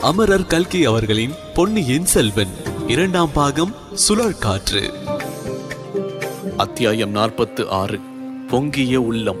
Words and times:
அமரர் 0.00 0.46
கல்கி 0.46 0.84
அவர்களின் 0.84 1.34
பொன்னியின் 1.54 2.04
செல்வன். 2.04 2.48
இரண்டாம் 2.86 3.32
பாகம் 3.32 3.74
சுழற்காற்று 4.08 4.92
அத்தியாயம் 6.56 7.10
நாற்பத்து 7.10 7.68
ஆறு. 7.68 7.98
பொங்கிய 8.48 9.00
உள்ளம். 9.00 9.36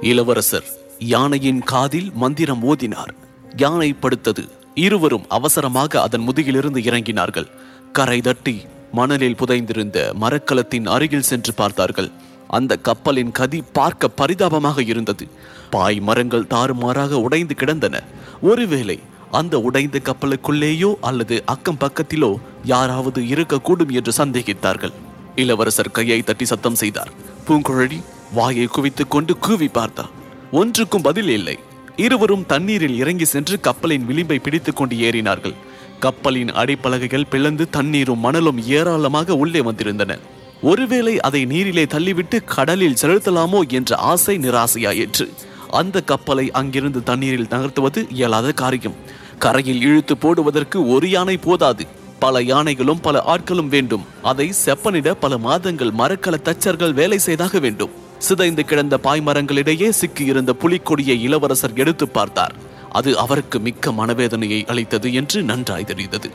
இளவரசர் 0.00 0.64
யானையின் 0.98 1.60
காதில் 1.60 2.10
மந்திரம் 2.14 2.62
ஓதினார். 2.62 3.12
யானை 3.56 3.94
படுத்தது. 4.02 4.48
இருவரும் 4.74 5.24
அவசரமாக 5.28 6.02
அதன் 6.02 6.28
முதுகிலிருந்து 6.28 6.80
இறங்கினார்கள். 6.80 7.50
கரை 7.92 8.20
தட்டி 8.20 8.60
மணலில் 8.92 9.36
புதைந்திருந்த 9.36 10.12
மரக்கலத்தின் 10.20 10.86
அருகில் 10.86 11.22
சென்று 11.22 11.54
பார்த்தார்கள். 11.54 12.10
அந்த 12.48 12.76
கப்பலின் 12.76 13.32
கதி 13.32 13.62
பார்க்க 13.72 14.08
பரிதாபமாக 14.08 14.82
இருந்தது. 14.82 15.26
பாய் 15.70 16.00
மரங்கள் 16.00 16.46
தாறுமாறாக 16.46 17.20
உடைந்து 17.20 17.54
கிடந்தன. 17.54 18.02
ஒருவேளை 18.42 19.00
அந்த 19.30 19.60
உடைந்த 19.60 20.00
கப்பலுக்குள்ளேயோ 20.04 20.94
அல்லது 21.00 21.42
அக்கம் 21.46 21.78
பக்கத்திலோ 21.80 22.36
யாராவது 22.64 23.22
இருக்கக்கூடும் 23.22 23.90
என்று 23.90 24.24
சந்தேகித்தார்கள். 24.24 24.92
இளவரசர் 25.36 25.90
கையை 25.90 26.22
தட்டி 26.22 26.44
சத்தம் 26.44 26.74
செய்தார். 26.74 27.12
பூங்குழலி 27.48 28.02
வாயை 28.32 28.66
குவித்துக் 28.66 29.10
கொண்டு 29.10 29.38
கூவி 29.38 29.68
பார்த்தார். 29.68 30.08
ஒன்றுக்கும் 30.52 31.02
பதில் 31.02 31.28
இல்லை. 31.28 31.58
இருவரும் 31.96 32.46
தண்ணீரில் 32.46 32.96
இறங்கி 32.96 33.24
சென்று 33.24 33.60
கப்பலின் 33.60 34.06
விளிம்பை 34.08 34.38
பிடித்துக் 34.40 34.76
கொண்டு 34.76 34.96
ஏறினார்கள். 34.96 35.54
கப்பலின் 36.00 36.48
அடிப்பலகைகள் 36.48 37.28
பிளந்து 37.30 37.70
தண்ணீரும் 37.70 38.18
மணலும் 38.18 38.66
ஏராளமாக 38.66 39.34
உள்ளே 39.34 39.60
வந்திருந்தன. 39.60 40.18
ஒருவேளை 40.62 41.20
அதை 41.20 41.44
நீரிலே 41.44 41.84
தள்ளிவிட்டு 41.84 42.44
கடலில் 42.44 42.96
செலுத்தலாமோ 43.00 43.68
என்ற 43.68 43.96
ஆசை 43.96 44.38
நிராசையாயிற்று. 44.38 45.28
அந்த 45.76 46.00
கப்பலை 46.00 46.50
அங்கிருந்து 46.50 47.02
தண்ணீரில் 47.02 47.46
நகர்த்துவது 47.46 48.06
இயலாத 48.10 48.52
காரியம். 48.52 48.94
கரையில் 49.38 49.80
இழுத்து 49.80 50.16
போடுவதற்கு 50.16 50.88
ஒரு 50.88 51.10
யானை 51.10 51.36
போதாது. 51.36 51.86
பல 52.18 52.42
யானைகளும் 52.42 53.00
பல 53.00 53.22
ஆட்களும் 53.26 53.68
வேண்டும். 53.68 54.04
அதை 54.22 54.52
செப்பனிட 54.64 55.10
பல 55.10 55.38
மாதங்கள் 55.38 55.90
மரக்கல 55.90 56.34
தச்சர்கள் 56.42 56.92
வேலை 56.92 57.18
செய்தாக 57.18 57.58
வேண்டும். 57.58 57.90
சிதைந்து 58.18 58.64
கிடந்த 58.64 58.98
பாய்மரங்களிடையே 59.02 59.92
சிக்கியிருந்த 60.00 60.52
புலிக்கொடியை 60.52 61.20
இளவரசர் 61.20 61.74
எடுத்து 61.74 62.08
பார்த்தார். 62.08 62.54
அது 62.90 63.18
அவருக்கு 63.18 63.58
மிக்க 63.58 63.90
மனவேதனையை 63.90 64.66
அளித்தது 64.66 65.12
என்று 65.12 65.42
நன்றாய் 65.42 65.84
தெரிந்தது. 65.84 66.30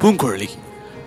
பூங்குழலி 0.00 0.48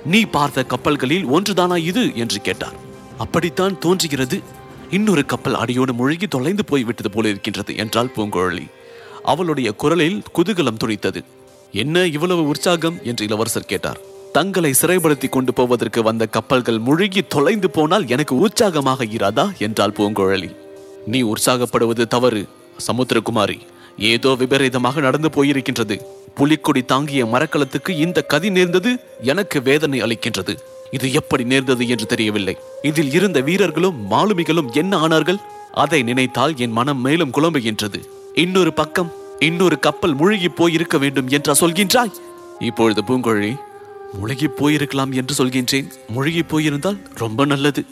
நீ 0.05 0.21
பார்த்த 0.21 0.63
கப்பல்களில் 0.63 1.25
ஒன்றுதானா 1.25 1.77
இது? 1.77 2.15
என்று 2.15 2.41
கேட்டார். 2.41 2.73
அப்படித்தான் 3.17 3.79
தோன்றுகிறது. 3.79 4.57
இன்னொரு 4.89 5.25
கப்பல் 5.25 5.53
அடியோடு 5.53 5.93
மூழ்கி 5.93 6.27
தொலைந்து 6.27 6.65
போய்விட்டது 6.65 7.11
போல 7.11 7.27
இருக்கின்றது 7.27 7.77
என்றாள் 7.77 8.11
பூங்குழலி. 8.15 8.71
அவளுடைய 9.23 9.71
குரலில் 9.71 10.23
குதூகலம் 10.35 10.79
துணித்தது 10.83 11.23
என்ன 11.71 12.05
இவ்வளவு 12.05 12.47
உற்சாகம்? 12.47 12.99
என்று 13.03 13.25
இளவரசர் 13.25 13.65
கேட்டார். 13.65 13.99
தங்களை 14.31 14.73
சிறைப்படுத்தி 14.81 15.29
கொண்டு 15.29 15.53
போவதற்கு 15.53 16.03
வந்த 16.03 16.25
கப்பல்கள் 16.25 16.79
முழுகி 16.79 17.21
தொலைந்து 17.21 17.69
போனால் 17.69 18.07
எனக்கு 18.07 18.37
உற்சாகமாக 18.37 19.05
இராதா? 19.05 19.57
என்றாள் 19.57 19.93
பூங்குழலி. 19.97 20.55
நீ 21.05 21.23
உற்சாகப்படுவது 21.23 22.07
தவறு 22.07 22.47
சமுத்திரகுமாரி. 22.87 23.59
ஏதோ 23.97 24.29
விபரீதமாக 24.29 24.99
நடந்து 24.99 25.29
போயிருக்கின்றது. 25.29 26.01
புலிக்கொடி 26.35 26.85
தாங்கிய 26.85 27.25
மரக்கலத்துக்கு 27.25 27.89
இந்த 27.89 28.21
கதி 28.21 28.49
நேர்ந்தது 28.49 28.99
எனக்கு 29.21 29.61
வேதனை 29.61 30.01
அளிக்கின்றது. 30.01 30.57
இது 30.91 31.13
எப்படி 31.13 31.43
நேர்ந்தது 31.43 31.87
என்று 31.87 32.05
தெரியவில்லை. 32.05 32.57
இதில் 32.81 33.11
இருந்த 33.11 33.39
வீரர்களும் 33.39 34.11
மாலுமிகளும் 34.11 34.71
என்ன 34.71 35.07
ஆனார்கள்? 35.07 35.39
அதை 35.73 36.03
நினைத்தால் 36.03 36.53
என் 36.57 36.71
மனம் 36.71 37.01
மேலும் 37.01 37.33
குழம்புகின்றது 37.33 37.99
இன்னொரு 38.33 38.73
பக்கம் 38.73 39.11
இன்னொரு 39.39 39.79
கப்பல் 39.79 40.13
முழுகி 40.13 40.49
போயிருக்க 40.49 40.97
வேண்டும் 40.97 41.27
என்றா 41.27 41.53
சொல்கின்றாய்? 41.59 42.15
இப்பொழுது 42.59 43.01
பூங்கொழி 43.01 43.51
முழுகி 44.13 44.47
போயிருக்கலாம் 44.47 45.11
என்று 45.11 45.33
சொல்கின்றேன். 45.39 45.87
முழுகி 46.07 46.43
போயிருந்தால் 46.43 46.99
ரொம்ப 47.15 47.45
நல்லது. 47.45 47.85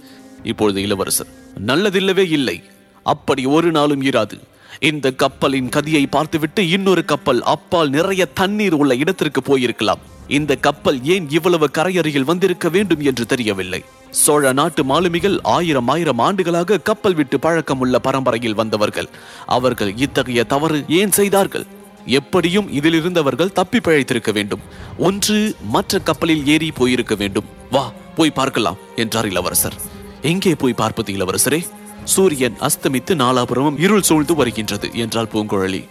இப்பொழுது 0.44 0.82
இளவரசர் 0.82 1.28
நல்லதில்லவே 1.66 2.26
இல்லை. 2.32 2.64
அப்படி 3.04 3.46
ஒரு 3.46 3.72
நாளும் 3.72 4.02
இராது. 4.02 4.38
இந்த 4.80 5.12
கப்பலின் 5.12 5.70
கதியை 5.70 6.06
பார்த்துவிட்டு 6.10 6.70
இன்னொரு 6.70 7.06
கப்பல் 7.06 7.42
அப்பால் 7.44 7.90
நிறைய 7.90 8.26
தண்ணீர் 8.26 8.74
உள்ள 8.74 8.96
இடத்திற்கு 8.96 9.42
போயிருக்கலாம். 9.42 10.02
இந்த 10.28 10.56
கப்பல் 10.56 11.04
ஏன் 11.04 11.30
இவ்வளவு 11.30 11.70
கரையருகில் 11.74 12.26
வந்திருக்க 12.26 12.70
வேண்டும் 12.70 13.00
என்று 13.00 13.26
தெரியவில்லை. 13.26 13.84
சோழ 14.10 14.52
நாட்டு 14.52 14.84
மாலுமிகள் 14.84 15.40
ஆயிரம் 15.42 15.88
ஆயிரம் 15.88 16.18
ஆண்டுகளாக 16.18 16.78
கப்பல் 16.78 17.14
விட்டு 17.14 17.40
பழக்கம் 17.40 17.80
உள்ள 17.80 18.00
பரம்பரையில் 18.00 18.54
வந்தவர்கள். 18.54 19.10
அவர்கள் 19.46 19.96
இத்தகைய 19.96 20.44
தவறு 20.44 20.84
ஏன் 20.88 21.12
செய்தார்கள்? 21.12 21.66
எப்படியும் 22.06 22.72
இதிலிருந்தவர்கள் 22.72 23.52
தப்பி 23.52 23.78
பிழைத்திருக்க 23.78 24.32
வேண்டும். 24.34 24.60
ஒன்று 24.98 25.56
மற்ற 25.62 26.00
கப்பலில் 26.00 26.46
ஏறி 26.46 26.72
போயிருக்க 26.72 27.16
வேண்டும். 27.16 27.46
வா 27.72 27.92
போய் 28.16 28.30
பார்க்கலாம் 28.30 28.78
என்றார் 28.96 29.26
இளவரசர். 29.26 29.74
எங்கே 30.22 30.56
போய் 30.56 30.74
பார்ப்பது 30.74 31.14
இளவரசரே? 31.14 31.68
சூரியன் 32.04 32.56
அஸ்தமித்து 32.60 33.16
நாலாபுரமும் 33.16 33.80
இருள் 33.80 34.02
சூழ்ந்து 34.02 34.36
வருகின்றது 34.36 34.90
என்றாள் 34.94 35.30
பூங்குழலி. 35.34 35.84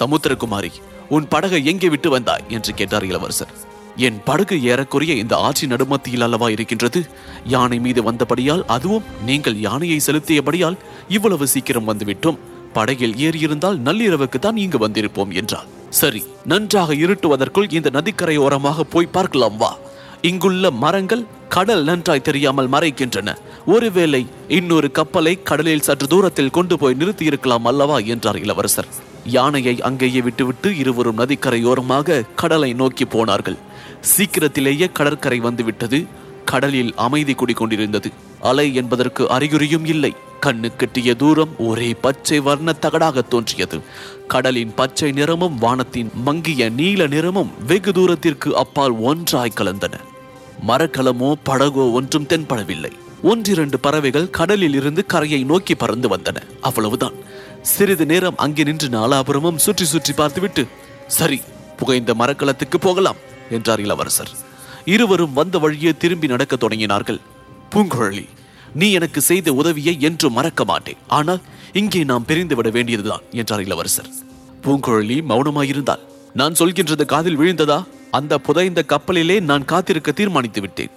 சமுத்திரகுமாரி 0.00 0.70
உன் 1.08 1.28
படகை 1.28 1.64
எங்கே 1.64 1.88
விட்டு 1.88 2.10
வந்தாய்? 2.10 2.44
என்று 2.48 2.74
கேட்டார் 2.74 3.04
இளவரசர். 3.04 3.48
என் 3.96 4.22
படகு 4.24 4.62
ஏறக்குறைய 4.62 5.14
இந்த 5.14 5.36
ஆட்சி 5.36 5.66
நடுமத்தியில் 5.66 6.20
அல்லவா 6.20 6.48
இருக்கின்றது? 6.48 7.06
யானை 7.44 7.78
மீது 7.78 8.02
வந்தபடியால் 8.02 8.64
அதுவும் 8.66 9.04
நீங்கள் 9.24 9.56
யானையை 9.56 10.00
செலுத்தியபடியால் 10.06 10.76
இவ்வளவு 11.08 11.46
சீக்கிரம் 11.46 11.88
வந்துவிட்டோம். 11.88 12.38
படகில் 12.72 13.14
ஏறியிருந்தால் 13.16 13.78
நள்ளிரவுக்கு 13.78 14.38
தான் 14.38 14.56
இங்கு 14.56 14.88
வந்திருப்போம் 14.88 15.30
என்றார் 15.30 15.66
சரி 15.90 16.24
நன்றாக 16.44 16.94
இருட்டுவதற்குள் 16.94 17.72
இந்த 17.72 17.90
நதிக்கரை 17.90 18.36
ஓரமாக 18.36 18.84
போய் 18.84 19.06
பார்க்கலாம் 19.06 19.56
வா. 19.56 19.76
இங்குள்ள 20.22 20.70
மரங்கள் 20.70 21.26
கடல் 21.48 21.84
நன்றாய் 21.84 22.22
தெரியாமல் 22.22 22.68
மறைக்கின்றன 22.68 23.36
ஒருவேளை 23.66 24.26
இன்னொரு 24.48 24.90
கப்பலை 24.90 25.42
கடலில் 25.42 25.80
சற்று 25.80 26.06
தூரத்தில் 26.06 26.50
கொண்டு 26.50 26.78
போய் 26.78 26.94
நிறுத்தி 26.94 27.24
இருக்கலாம் 27.24 27.64
அல்லவா 27.64 27.98
என்றார் 27.98 28.38
இளவரசர். 28.38 28.86
யானையை 29.24 29.80
அங்கேயே 29.80 30.20
விட்டுவிட்டு 30.20 30.76
இருவரும் 30.76 31.18
நதிக்கரையோரமாக 31.18 32.34
கடலை 32.36 32.72
நோக்கி 32.72 33.04
போனார்கள். 33.04 33.56
சீக்கிரத்திலேயே 34.00 34.90
கடற்கரை 34.92 35.38
வந்துவிட்டது. 35.38 36.06
கடலில் 36.44 36.94
அமைதி 36.94 37.34
குடிக்கொண்டிருந்தது 37.34 38.12
அலை 38.40 38.74
என்பதற்கு 38.74 39.24
அறிகுறியும் 39.24 39.84
இல்லை. 39.84 40.14
கண்ணு 40.40 40.68
கெட்டிய 40.78 41.16
தூரம் 41.16 41.52
ஒரே 41.58 41.94
பச்சை 41.94 42.40
வர்ண 42.40 42.74
தகடாக 42.80 43.22
தோன்றியது. 43.28 43.78
கடலின் 44.28 44.74
பச்சை 44.74 45.12
நிறமும் 45.12 45.58
வானத்தின் 45.58 46.10
மங்கிய 46.14 46.70
நீல 46.70 47.06
நிறமும் 47.06 47.50
வெகு 47.66 47.92
தூரத்திற்கு 47.92 48.56
அப்பால் 48.56 48.94
ஒன்றாய் 49.00 49.56
கலந்தன. 49.56 49.94
மரக்கலமோ 50.68 51.32
படகோ 51.44 51.84
ஒன்றும் 51.92 52.28
தென்படவில்லை. 52.28 52.92
ஒன்றிரண்டு 53.22 53.78
பறவைகள் 53.78 54.30
கடலில் 54.30 54.74
இருந்து 54.74 55.06
கரையை 55.06 55.44
நோக்கி 55.44 55.74
பறந்து 55.74 56.08
வந்தன. 56.08 56.38
அவ்வளவுதான். 56.60 57.16
சிறிது 57.62 58.06
நேரம் 58.06 58.36
அங்கே 58.36 58.64
நின்று 58.64 58.88
நாலாபுரமும் 58.88 59.62
சுற்றி 59.66 59.84
சுற்றி 59.84 60.12
பார்த்துவிட்டு 60.12 60.66
சரி 61.06 61.40
புகைந்த 61.76 62.14
மரக்கலத்துக்கு 62.14 62.78
போகலாம் 62.80 63.16
என்றார் 63.50 63.80
இளவரசர். 63.80 64.30
இருவரும் 64.84 65.32
வந்த 65.32 65.58
வழியே 65.58 65.92
திரும்பி 65.96 66.26
நடக்கத் 66.26 66.62
தொடங்கினார்கள். 66.64 67.20
பூங்குழலி 67.74 68.26
நீ 68.80 68.86
எனக்கு 68.98 69.20
செய்த 69.30 69.48
உதவியை 69.60 69.94
என்று 70.08 70.28
மறக்க 70.36 70.64
மாட்டேன். 70.70 71.00
ஆனால் 71.18 71.42
இங்கே 71.80 72.00
நாம் 72.10 72.26
பிரிந்து 72.28 72.54
விட 72.58 72.68
வேண்டியதுதான் 72.76 73.24
என்றார் 73.40 73.64
இளவரசர். 73.66 74.10
பூங்குழலி 74.64 75.18
மௌனமாயிருந்தாள். 75.30 76.04
நான் 76.40 76.58
சொல்கின்றது 76.60 77.04
காதில் 77.14 77.40
விழுந்ததா? 77.40 77.80
அந்த 78.18 78.34
புதைந்த 78.46 78.80
கப்பலிலே 78.92 79.36
நான் 79.50 79.68
காத்திருக்க 79.72 80.10
தீர்மானித்து 80.20 80.60
விட்டேன். 80.64 80.94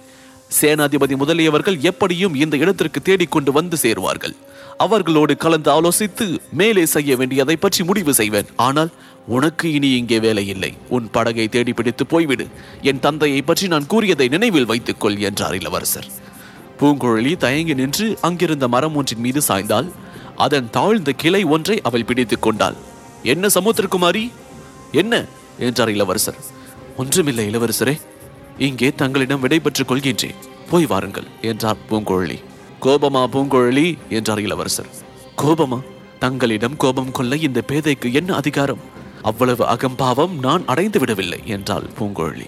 சேனாதிபதி 0.58 1.14
முதலியவர்கள் 1.22 1.76
எப்படியும் 1.90 2.36
இந்த 2.42 2.54
இடத்திற்கு 2.62 3.00
தேடிக்கொண்டு 3.08 3.50
வந்து 3.58 3.76
சேருவார்கள். 3.82 4.34
அவர்களோடு 4.84 5.34
கலந்து 5.44 5.70
ஆலோசித்து 5.74 6.26
மேலே 6.60 6.84
செய்ய 6.94 7.16
வேண்டியதை 7.20 7.56
பற்றி 7.64 7.82
முடிவு 7.88 8.12
செய்வேன். 8.20 8.48
ஆனால் 8.66 8.90
உனக்கு 9.36 9.66
இனி 9.76 9.90
இங்கே 10.00 10.18
வேலை 10.26 10.44
இல்லை 10.54 10.72
உன் 10.96 11.06
படகை 11.16 11.46
தேடி 11.56 11.72
பிடித்து 11.78 12.04
போய்விடு. 12.12 12.46
என் 12.90 13.02
தந்தையை 13.06 13.40
பற்றி 13.42 13.66
நான் 13.74 13.90
கூறியதை 13.92 14.26
நினைவில் 14.34 14.70
வைத்துக்கொள் 14.72 15.18
என்றார் 15.28 15.56
இளவரசர். 15.60 16.08
பூங்குழலி 16.80 17.36
தயங்கி 17.36 17.74
நின்று 17.74 18.18
அங்கிருந்த 18.20 18.68
மரம் 18.68 18.94
ஒன்றின் 18.94 19.20
மீது 19.20 19.40
சாய்ந்தால் 19.40 19.92
அதன் 20.36 20.70
தாழ்ந்த 20.70 21.12
கிளை 21.12 21.44
ஒன்றை 21.44 21.80
அவள் 21.80 22.04
பிடித்துக் 22.04 22.42
கொண்டாள். 22.42 22.74
என்ன 23.22 23.46
சமுத்திரகுமாரி 23.46 24.32
என்ன? 24.92 25.24
என்றார் 25.58 25.88
இளவரசர். 25.88 26.34
ஒன்றுமில்லை 26.96 27.48
இளவரசரே 27.48 28.00
இங்கே 28.58 28.92
தங்களிடம் 28.92 29.40
விடைபெற்றுக் 29.40 29.92
கொள்கின்றேன். 29.92 30.34
போய் 30.70 30.86
வாருங்கள் 30.86 31.26
என்றார் 31.42 31.76
பூங்குழலி. 31.90 32.38
கோபமா 32.82 33.26
பூங்குழலி? 33.32 33.98
என்றார் 34.08 34.40
இளவரசர். 34.40 34.86
கோபமா? 35.38 35.80
தங்களிடம் 36.18 36.76
கோபம் 36.76 37.12
கொள்ள 37.12 37.36
இந்த 37.36 37.62
பேதைக்கு 37.68 38.12
என்ன 38.12 38.34
அதிகாரம்? 38.34 38.78
அவ்வளவு 39.22 39.66
அகம்பாவம் 39.66 40.38
நான் 40.38 40.66
அடைந்து 40.66 40.98
விடவில்லை 40.98 41.40
என்றாள் 41.44 41.90
பூங்குழலி. 41.98 42.46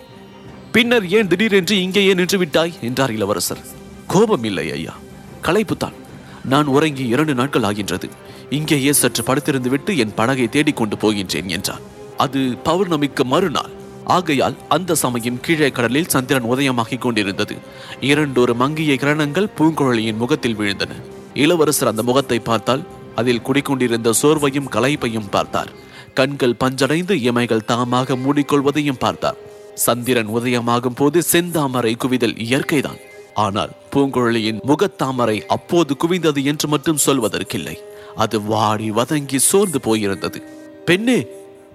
பின்னர் 0.73 1.09
ஏன் 1.09 1.29
திடீரென்று 1.29 1.83
இங்கேயே 1.83 2.15
நின்று 2.15 2.39
விட்டாய்? 2.39 2.73
என்றார் 2.81 3.13
இளவரசர். 3.13 3.81
கோபம் 4.07 4.45
இல்லை 4.45 4.71
ஐயா 4.73 4.95
களைப்புத்தான் 5.43 5.97
நான் 6.45 6.67
உறங்கி 6.67 7.07
இரண்டு 7.07 7.35
நாட்கள் 7.35 7.63
ஆகின்றது. 7.63 8.09
இங்கேயே 8.51 8.93
சற்று 8.93 9.23
படுத்திருந்து 9.23 9.69
விட்டு 9.69 9.97
என் 9.97 10.15
படகை 10.15 10.49
தேடிக்கொண்டு 10.49 10.97
போகின்றேன் 10.97 11.49
என்றார் 11.49 11.85
அது 12.17 12.41
பௌர்ணமிக்கு 12.65 13.25
மறுநாள். 13.25 13.71
ஆகையால் 14.05 14.57
அந்த 14.69 14.95
சமயம் 14.95 15.41
கீழே 15.41 15.71
கடலில் 15.71 16.09
சந்திரன் 16.09 16.43
உதயமாகிக் 16.43 16.99
கொண்டிருந்தது. 16.99 17.55
இரண்டொரு 18.01 18.55
மங்கிய 18.55 18.95
கிரணங்கள் 18.95 19.53
பூங்குழலியின் 19.59 20.17
முகத்தில் 20.17 20.59
விழுந்தன. 20.59 20.93
இளவரசர் 21.35 21.91
அந்த 21.91 22.03
முகத்தை 22.03 22.39
பார்த்தால் 22.39 22.83
அதில் 23.15 23.43
குடிக்கொண்டிருந்த 23.43 24.13
சோர்வையும் 24.23 24.69
களைப்பையும் 24.71 25.31
பார்த்தார். 25.31 25.73
கண்கள் 26.15 26.61
பஞ்சடைந்து 26.61 27.15
இமைகள் 27.29 27.69
தாமாக 27.69 28.17
மூடிக்கொள்வதையும் 28.17 28.99
பார்த்தார். 28.99 29.39
சந்திரன் 29.75 30.29
உதயமாகும் 30.29 30.97
போது 30.97 31.23
செந்தாமரை 31.33 31.95
குவிதல் 31.97 32.37
இயற்கைதான். 32.37 33.01
ஆனால் 33.35 33.71
பூங்குழலியின் 33.91 34.61
முகத்தாமரை 34.67 35.41
அப்போது 35.41 35.97
குவிந்தது 35.99 36.45
என்று 36.45 36.69
மட்டும் 36.69 36.99
சொல்வதற்கில்லை. 37.07 37.77
அது 38.15 38.43
வாடி 38.43 38.91
வதங்கி 38.91 39.37
சோர்ந்து 39.37 39.81
போயிருந்தது. 39.85 40.43
பெண்ணே 40.85 41.27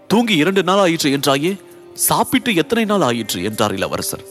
தூங்கி 0.08 0.36
இரண்டு 0.36 0.64
நாள் 0.64 0.78
ஆயிற்று 0.78 1.18
என்றாயே? 1.18 1.58
சாப்பிட்டு 1.94 2.56
எத்தனை 2.56 2.86
நாள் 2.86 3.02
ஆயிற்று? 3.02 3.44
என்றார் 3.44 3.74
இளவரசர். 3.74 4.24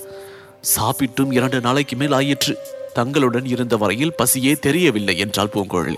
சாப்பிட்டும் 0.61 1.33
இரண்டு 1.33 1.61
நாளைக்கு 1.61 1.97
மேல் 1.97 2.13
ஆயிற்று. 2.13 2.59
தங்களுடன் 2.95 3.47
இருந்த 3.47 3.77
வரையில் 3.77 4.15
பசியே 4.19 4.59
தெரியவில்லை 4.59 5.19
என்றாள் 5.19 5.51
பூங்குழலி. 5.53 5.97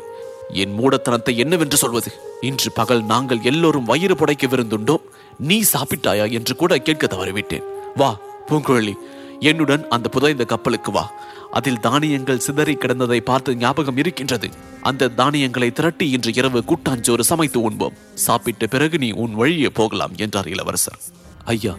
என் 0.52 0.78
மூடத்தனத்தை 0.78 1.36
என்னவென்று 1.36 1.76
சொல்வது? 1.76 2.12
இன்று 2.40 2.72
பகல் 2.72 3.04
நாங்கள் 3.04 3.38
எல்லோரும் 3.42 3.84
வயிறு 3.84 4.14
புடைக்க 4.14 4.46
விருந்துண்டோம். 4.46 5.02
நீ 5.38 5.62
சாப்பிட்டாயா? 5.72 6.32
என்று 6.32 6.56
கூட 6.56 6.78
கேட்க 6.78 7.06
தவறிவிட்டேன். 7.06 7.62
வா 7.96 8.18
பூங்குழலி 8.48 8.92
என்னுடன் 9.40 9.88
அந்த 9.88 10.08
புதைந்த 10.08 10.44
கப்பலுக்கு 10.44 10.92
வா. 10.92 11.12
அதில் 11.52 11.80
தானியங்கள் 11.80 12.38
சிதறி 12.38 12.74
கிடந்ததை 12.74 13.20
பார்த்து 13.20 13.56
ஞாபகம் 13.56 13.96
இருக்கின்றது. 13.96 14.48
அந்த 14.82 15.08
தானியங்களை 15.08 15.70
திரட்டி 15.70 16.10
இன்று 16.10 16.34
இரவு 16.34 16.64
கூட்டாஞ்சோறு 16.66 17.20
சமைத்து 17.20 17.62
உண்போம். 17.62 17.96
சாப்பிட்ட 18.14 18.66
பிறகு 18.66 18.98
நீ 18.98 19.10
உன் 19.10 19.34
வழியே 19.34 19.68
போகலாம் 19.68 20.10
என்றார் 20.16 20.48
இளவரசர். 20.48 20.98
ஐயா 21.44 21.76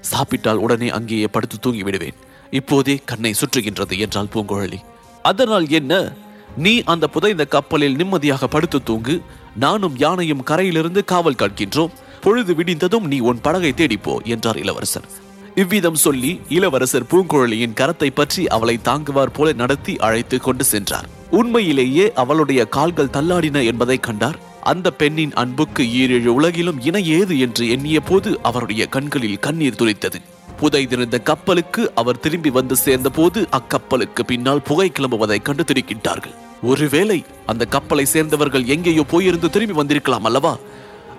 சாப்பிட்டால் 0.00 0.56
உடனே 0.56 0.88
அங்கேயே 0.88 1.26
படுத்து 1.26 1.58
தூங்கி 1.58 1.82
விடுவேன் 1.82 2.14
இப்போதே 2.50 3.00
கண்ணை 3.04 3.32
சுற்றுகின்றது 3.32 3.98
என்றால் 3.98 4.28
பூங்குழலி. 4.34 4.76
அதனால் 5.22 5.68
என்ன? 5.68 6.12
நீ 6.56 6.82
அந்த 6.82 7.08
புதைந்த 7.08 7.44
கப்பலில் 7.44 7.96
நிம்மதியாக 7.96 8.46
படுத்து 8.46 8.82
தூங்கு. 8.82 9.20
நானும் 9.56 9.96
யானையும் 9.96 10.42
கரையிலிருந்து 10.42 11.04
காவல் 11.04 11.34
காட்கின்றோம் 11.34 11.92
பொழுது 12.20 12.54
விடிந்ததும் 12.54 13.06
நீ 13.06 13.18
உன் 13.18 13.40
படகை 13.40 13.72
தேடிப்போ 13.76 14.24
என்றார் 14.24 14.58
இளவரசர். 14.58 15.21
இவ்விதம் 15.54 15.94
சொல்லி 15.94 16.40
இளவரசர் 16.48 17.08
பூங்குழலியின் 17.10 17.74
கரத்தை 17.80 18.08
பற்றி 18.14 18.46
அவளை 18.46 18.78
தாங்குவார் 18.82 19.32
போல 19.32 19.52
நடத்தி 19.52 19.96
அழைத்து 19.96 20.40
கொண்டு 20.40 20.64
சென்றார். 20.64 21.08
உண்மையிலேயே 21.30 22.12
அவளுடைய 22.12 22.64
கால்கள் 22.64 23.10
தள்ளாடின 23.12 23.64
என்பதை 23.64 24.00
கண்டார். 24.00 24.38
அந்த 24.60 24.90
பெண்ணின் 24.90 25.32
அன்புக்கு 25.32 25.82
ஈரேழு 25.82 26.26
உலகிலும் 26.26 26.80
இணை 26.80 27.02
ஏது 27.08 27.38
என்று 27.38 27.68
எண்ணிய 27.70 28.00
போது 28.00 28.38
அவருடைய 28.42 28.86
கண்களில் 28.86 29.38
கண்ணீர் 29.38 29.78
துளித்தது. 29.80 30.20
புதைந்திருந்த 30.60 31.18
கப்பலுக்கு 31.22 31.94
அவர் 31.94 32.20
திரும்பி 32.20 32.50
வந்து 32.50 32.76
சேர்ந்த 32.76 33.10
போது 33.10 33.48
அக்கப்பலுக்கு 33.58 34.24
பின்னால் 34.26 34.62
புகை 34.62 34.88
கிளம்புவதை 34.90 35.38
கண்டு 35.42 35.62
திடுக்கிட்டார்கள். 35.62 36.34
ஒருவேளை 36.62 37.24
அந்த 37.46 37.66
கப்பலை 37.66 38.04
சேர்ந்தவர்கள் 38.04 38.64
எங்கேயோ 38.64 39.04
போயிருந்து 39.12 39.50
திரும்பி 39.50 39.74
வந்திருக்கலாம் 39.74 40.24
அல்லவா? 40.24 40.56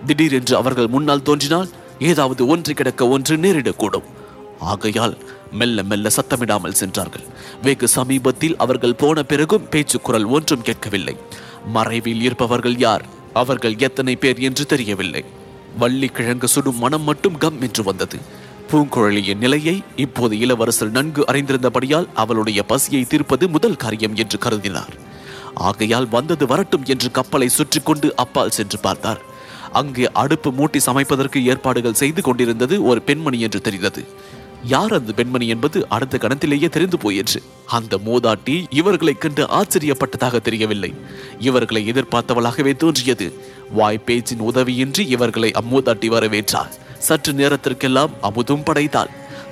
திடீரென்று 0.06 0.56
அவர்கள் 0.56 0.88
முன்னால் 0.88 1.26
தோன்றினால் 1.30 1.72
ஏதாவது 2.00 2.48
ஒன்று 2.48 2.74
கிடக்க 2.74 3.08
ஒன்று 3.08 3.38
நேரிடக்கூடும். 3.38 4.08
ஆகையால் 4.71 5.15
மெல்ல 5.51 5.83
மெல்ல 5.83 6.10
சத்தமிடாமல் 6.15 6.80
சென்றார்கள். 6.81 7.25
வெகு 7.62 7.88
சமீபத்தில் 7.88 8.57
அவர்கள் 8.57 8.95
போன 8.95 9.24
பிறகும் 9.24 9.68
பேச்சு 9.69 9.98
குரல் 10.01 10.25
ஒன்றும் 10.25 10.62
கேட்கவில்லை. 10.62 11.15
மறைவில் 11.68 12.21
இருப்பவர்கள் 12.21 12.77
யார்? 12.77 13.04
அவர்கள் 13.33 13.75
எத்தனை 13.77 14.15
பேர் 14.15 14.39
என்று 14.39 14.65
தெரியவில்லை. 14.65 15.24
வள்ளி 15.77 16.07
கிழங்கு 16.07 16.48
சுடும் 16.48 16.77
மனம் 16.77 17.04
மட்டும் 17.04 17.38
கம் 17.38 17.62
என்று 17.62 17.83
வந்தது. 17.83 18.18
பூங்குழலியின் 18.71 19.38
நிலையை 19.38 19.83
இப்போது 19.95 20.39
இளவரசர் 20.39 20.92
நன்கு 20.92 21.24
அறிந்திருந்தபடியால் 21.27 22.07
அவளுடைய 22.13 22.60
பசியை 22.63 23.04
தீர்ப்பது 23.04 23.48
முதல் 23.50 23.75
காரியம் 23.75 24.15
என்று 24.15 24.38
கருதினார். 24.38 24.94
ஆகையால் 25.54 26.07
வந்தது 26.10 26.45
வரட்டும் 26.48 26.86
என்று 26.86 27.10
கப்பலை 27.12 27.50
சுற்றி 27.50 27.80
கொண்டு 27.80 28.07
அப்பால் 28.15 28.50
சென்று 28.50 28.80
பார்த்தார். 28.80 29.21
அங்கே 29.71 30.06
அடுப்பு 30.12 30.50
மூட்டி 30.51 30.80
சமைப்பதற்கு 30.86 31.39
ஏற்பாடுகள் 31.44 32.00
செய்து 32.01 32.21
கொண்டிருந்தது 32.21 32.75
ஒரு 32.83 33.01
பெண்மணி 33.01 33.39
என்று 33.39 33.62
தெரிந்தது. 33.62 34.01
யார் 34.65 34.94
அந்த 34.94 35.12
பெண்மணி 35.12 35.48
என்பது 35.48 35.86
அடுத்த 35.89 36.18
கணத்திலேயே 36.18 36.69
தெரிந்து 36.69 36.98
போயிற்று. 36.98 37.44
அந்த 37.65 38.00
மூதாட்டி 38.06 38.65
இவர்களை 38.69 39.13
கண்டு 39.13 39.45
ஆச்சரியப்பட்டதாக 39.45 40.42
தெரியவில்லை. 40.42 40.94
இவர்களை 41.39 41.92
எதிர்பார்த்தவளாகவே 41.92 42.75
தோன்றியது. 42.75 43.33
வாய் 43.71 44.01
பேச்சின் 44.06 44.42
உதவியின்றி 44.42 45.00
இவர்களை 45.00 45.51
அம்மூதாட்டி 45.51 46.10
வரவேற்றாள். 46.10 46.69
சற்று 46.98 47.33
நேரத்திற்கெல்லாம் 47.33 48.10
அமுதும் 48.24 48.63
படைத்தாள். 48.63 49.10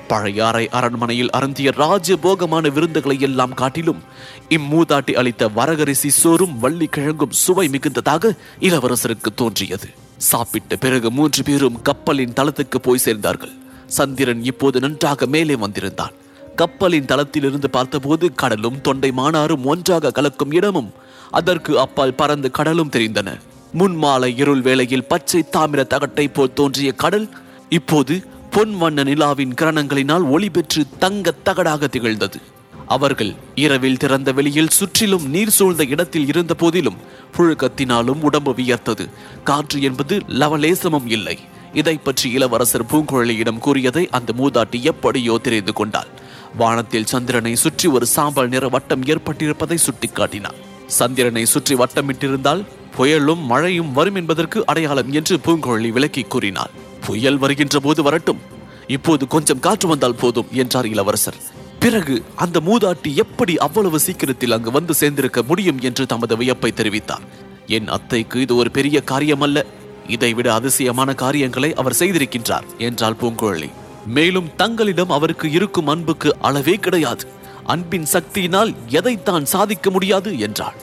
பழையாறை 0.07 0.69
அரண்மனையில் 0.69 1.29
அருந்திய 1.29 1.73
ராஜபோகமான 1.77 2.69
விருந்துகளை 2.69 3.19
எல்லாம் 3.19 3.53
காட்டிலும் 3.53 4.03
இம்மூதாட்டி 4.49 5.13
அளித்த 5.13 5.49
வரகரிசி 5.55 6.07
சோறும் 6.07 6.59
வள்ளி 6.59 6.85
கிழங்கும் 6.85 7.31
சுவை 7.31 7.67
மிகுந்ததாக 7.67 8.37
இளவரசருக்கு 8.59 9.33
தோன்றியது. 9.35 9.89
சாப்பிட்ட 10.17 10.75
பிறகு 10.75 11.11
மூன்று 11.11 11.43
பேரும் 11.43 11.81
கப்பலின் 11.81 12.33
தளத்துக்கு 12.33 12.81
போய் 12.81 13.01
சேர்ந்தார்கள். 13.05 13.59
சந்திரன் 13.91 14.43
இப்போது 14.43 14.79
நன்றாக 14.79 15.25
மேலே 15.25 15.55
வந்திருந்தான். 15.55 16.15
கப்பலின் 16.55 17.05
தளத்திலிருந்து 17.05 17.69
பார்த்தபோது 17.69 18.25
கடலும் 18.33 18.81
தொண்டை 18.81 19.09
மானாரும் 19.17 19.63
ஒன்றாக 19.63 20.11
கலக்கும் 20.11 20.51
இடமும் 20.51 20.91
அதற்கு 21.31 21.79
அப்பால் 21.79 22.13
பறந்து 22.13 22.51
கடலும் 22.51 22.89
தெரிந்தன. 22.89 23.29
முன்மாலை 23.73 24.37
இருள் 24.37 24.61
வேளையில் 24.61 25.05
பச்சை 25.05 25.41
தாமிர 25.51 25.83
தகட்டை 25.87 26.25
போல் 26.33 26.53
தோன்றிய 26.53 26.91
கடல் 26.91 27.27
இப்போது 27.69 28.15
பொன் 28.51 28.73
வண்ண 28.77 29.03
நிலாவின் 29.03 29.53
கிரணங்களினால் 29.61 30.25
ஒளி 30.29 30.49
பெற்று 30.49 30.81
தங்க 30.99 31.33
தகடாக 31.45 31.87
திகழ்ந்தது. 31.87 32.39
அவர்கள் 32.87 33.33
இரவில் 33.55 33.97
திறந்த 33.97 34.31
வெளியில் 34.31 34.75
சுற்றிலும் 34.77 35.25
நீர் 35.29 35.55
சூழ்ந்த 35.57 35.83
இடத்தில் 35.85 36.27
இருந்த 36.27 36.53
போதிலும் 36.53 36.97
புழுக்கத்தினாலும் 37.37 38.21
உடம்பு 38.21 38.51
வியர்த்தது. 38.51 39.05
காற்று 39.43 39.81
என்பது 39.81 40.15
லவலேசமும் 40.17 41.09
இல்லை. 41.17 41.37
இதை 41.73 41.93
பற்றி 41.97 42.27
இளவரசர் 42.31 42.89
பூங்குழலியிடம் 42.91 43.61
கூறியதை 43.65 44.03
அந்த 44.17 44.33
மூதாட்டி 44.37 44.79
எப்படியோ 44.91 45.35
தெரிந்து 45.37 45.73
கொண்டாள். 45.73 46.09
வானத்தில் 46.57 47.09
சந்திரனை 47.11 47.53
சுற்றி 47.55 47.87
ஒரு 47.87 48.05
சாம்பல் 48.05 48.51
நிற 48.53 48.67
வட்டம் 48.67 49.03
ஏற்பட்டிருப்பதை 49.03 49.77
சுட்டிக்காட்டினார் 49.85 50.57
சந்திரனை 50.99 51.43
சுற்றி 51.45 51.75
வட்டமிட்டிருந்தால் 51.75 52.63
புயலும் 52.97 53.43
மழையும் 53.51 53.91
வரும் 53.91 54.15
என்பதற்கு 54.15 54.59
அடையாளம் 54.65 55.11
என்று 55.11 55.35
பூங்குழலி 55.45 55.91
விளக்கி 55.91 56.23
கூறினார் 56.23 56.73
புயல் 57.05 57.37
வருகின்ற 57.37 57.79
போது 57.79 58.01
வரட்டும். 58.03 58.41
இப்போது 58.87 59.23
கொஞ்சம் 59.27 59.59
காற்று 59.59 59.87
வந்தால் 59.87 60.19
போதும் 60.21 60.49
என்றார் 60.61 60.85
இளவரசர். 60.85 61.37
பிறகு 61.79 62.15
அந்த 62.35 62.57
மூதாட்டி 62.59 63.11
எப்படி 63.15 63.53
அவ்வளவு 63.57 63.99
சீக்கிரத்தில் 63.99 64.55
அங்கு 64.55 64.71
வந்து 64.71 64.93
சேர்ந்திருக்க 64.99 65.41
முடியும் 65.43 65.79
என்று 65.79 66.05
தமது 66.05 66.35
வியப்பை 66.37 66.71
தெரிவித்தார். 66.75 67.23
என் 67.67 67.87
அத்தைக்கு 67.87 68.37
இது 68.41 68.53
ஒரு 68.55 68.71
பெரிய 68.71 68.97
காரியமல்ல. 69.11 69.65
இதைவிட 70.07 70.53
அதிசயமான 70.53 71.13
காரியங்களை 71.13 71.73
அவர் 71.73 71.99
செய்திருக்கின்றார் 71.99 72.63
என்றாள் 72.77 73.19
பூங்குழலி 73.21 73.69
மேலும் 74.05 74.49
தங்களிடம் 74.55 75.09
அவருக்கு 75.09 75.51
இருக்கும் 75.51 75.87
அன்புக்கு 75.87 76.35
அளவே 76.39 76.75
கிடையாது. 76.75 77.25
அன்பின் 77.65 78.05
சக்தியினால் 78.13 78.73
எதைத்தான் 78.87 79.45
சாதிக்க 79.45 79.89
முடியாது 79.89 80.39
என்றாள். 80.39 80.75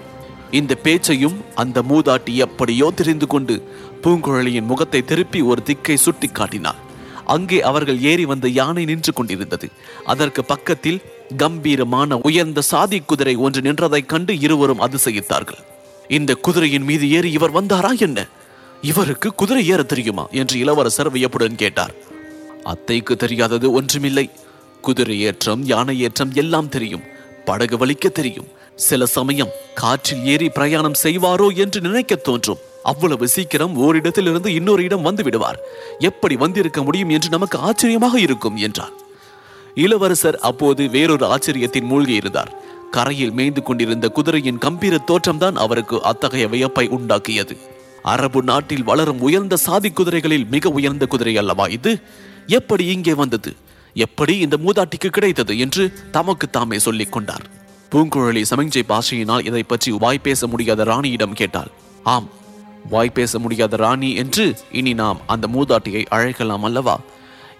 இந்த 0.51 0.75
பேச்சையும் 0.75 1.45
அந்த 1.55 1.83
மூதாட்டி 1.83 2.35
எப்படியோ 2.35 2.91
தெரிந்து 2.91 3.27
கொண்டு 3.27 3.63
பூங்குழலியின் 4.03 4.65
முகத்தை 4.65 5.05
திருப்பி 5.05 5.41
ஒரு 5.43 5.63
திக்கை 5.63 5.97
சுட்டி 5.97 6.29
காட்டினாள். 6.29 6.77
அங்கே 7.25 7.63
அவர்கள் 7.63 8.01
ஏறி 8.01 8.25
வந்த 8.25 8.49
யானை 8.49 8.85
நின்று 8.85 9.13
கொண்டிருந்தது. 9.13 9.69
அதற்கு 10.05 10.45
பக்கத்தில் 10.45 11.03
கம்பீரமான 11.37 12.19
உயர்ந்த 12.19 12.61
சாதி 12.61 13.01
குதிரை 13.01 13.37
ஒன்று 13.37 13.61
நின்றதைக் 13.61 14.07
கண்டு 14.07 14.39
இருவரும் 14.39 14.81
அதிசயித்தார்கள். 14.81 15.61
இந்த 16.09 16.35
குதிரையின் 16.35 16.83
மீது 16.83 17.11
ஏறி 17.11 17.33
இவர் 17.33 17.53
வந்தாரா 17.53 17.99
என்ன? 17.99 18.27
இவருக்கு 18.83 19.35
குதிரை 19.35 19.69
ஏற 19.69 19.83
தெரியுமா? 19.83 20.27
என்று 20.31 20.59
இளவரசர் 20.59 21.11
வியப்புடன் 21.11 21.55
கேட்டார். 21.55 21.95
அத்தைக்கு 22.65 23.17
தெரியாதது 23.17 23.73
ஒன்றுமில்லை. 23.73 24.31
குதிரை 24.81 25.21
ஏற்றம் 25.21 25.65
யானை 25.65 26.01
ஏற்றம் 26.01 26.33
எல்லாம் 26.35 26.69
தெரியும். 26.69 27.03
படகு 27.45 27.87
வலிக்க 27.87 28.09
தெரியும். 28.09 28.47
சில 28.75 29.07
சமயம் 29.07 29.49
காற்றில் 29.75 30.25
ஏறி 30.25 30.49
பிரயாணம் 30.49 30.95
செய்வாரோ 31.03 31.57
என்று 31.57 31.81
நினைக்க 31.81 32.15
தோன்றும். 32.15 32.59
அவ்வளவு 32.83 33.29
சீக்கிரம் 33.29 33.79
ஓரிடத்திலிருந்து 33.83 34.47
இன்னொரு 34.47 34.83
இடம் 34.83 35.03
வந்து 35.03 35.23
விடுவார். 35.23 35.61
எப்படி 35.99 36.37
வந்திருக்க 36.37 36.83
முடியும் 36.83 37.09
என்று 37.09 37.29
நமக்கு 37.29 37.59
ஆச்சரியமாக 37.59 38.21
இருக்கும் 38.21 38.57
என்றார். 38.57 38.93
இளவரசர் 39.75 40.39
அப்போது 40.39 40.89
வேறொரு 40.89 41.27
ஆச்சரியத்தின் 41.27 41.85
மூழ்கி 41.85 42.15
இருந்தார். 42.15 42.63
கரையில் 42.91 43.33
மேய்ந்து 43.33 43.63
கொண்டிருந்த 43.63 44.09
குதிரையின் 44.09 44.59
கம்பீர 44.59 44.99
தோற்றம்தான் 45.07 45.55
அவருக்கு 45.55 46.03
அத்தகைய 46.03 46.49
வியப்பை 46.49 46.89
உண்டாக்கியது. 46.89 47.57
அரபு 48.13 48.41
நாட்டில் 48.43 48.85
வளரும் 48.85 49.21
உயர்ந்த 49.21 49.55
சாதி 49.57 49.91
குதிரைகளில் 49.91 50.47
மிக 50.49 50.71
உயர்ந்த 50.71 51.05
குதிரை 51.07 51.35
அல்லவா 51.37 51.67
இது? 51.77 51.93
எப்படி 52.59 52.85
இங்கே 52.87 53.15
வந்தது? 53.15 53.51
எப்படி 53.97 54.35
இந்த 54.39 54.57
மூதாட்டிக்கு 54.65 55.09
கிடைத்தது 55.09 55.53
என்று 55.59 55.85
தமக்கு 56.11 56.47
தாமே 56.51 56.79
சொல்லிக் 56.79 57.13
கொண்டார். 57.13 57.47
பூங்குழலி 57.93 58.43
சமிஞ்சை 58.51 58.83
பாஷையினால் 58.89 59.47
இதை 59.47 59.63
பற்றி 59.63 59.91
வாய் 60.05 60.25
பேச 60.27 60.47
முடியாத 60.47 60.85
ராணியிடம் 60.85 61.39
கேட்டாள். 61.41 61.71
ஆம் 62.05 62.29
வாய் 62.91 63.15
பேச 63.15 63.39
முடியாத 63.39 63.77
ராணி 63.77 64.11
என்று 64.15 64.45
இனி 64.73 64.93
நாம் 64.95 65.21
அந்த 65.27 65.47
மூதாட்டியை 65.55 66.03
அழைக்கலாம் 66.09 66.67
அல்லவா? 66.69 66.97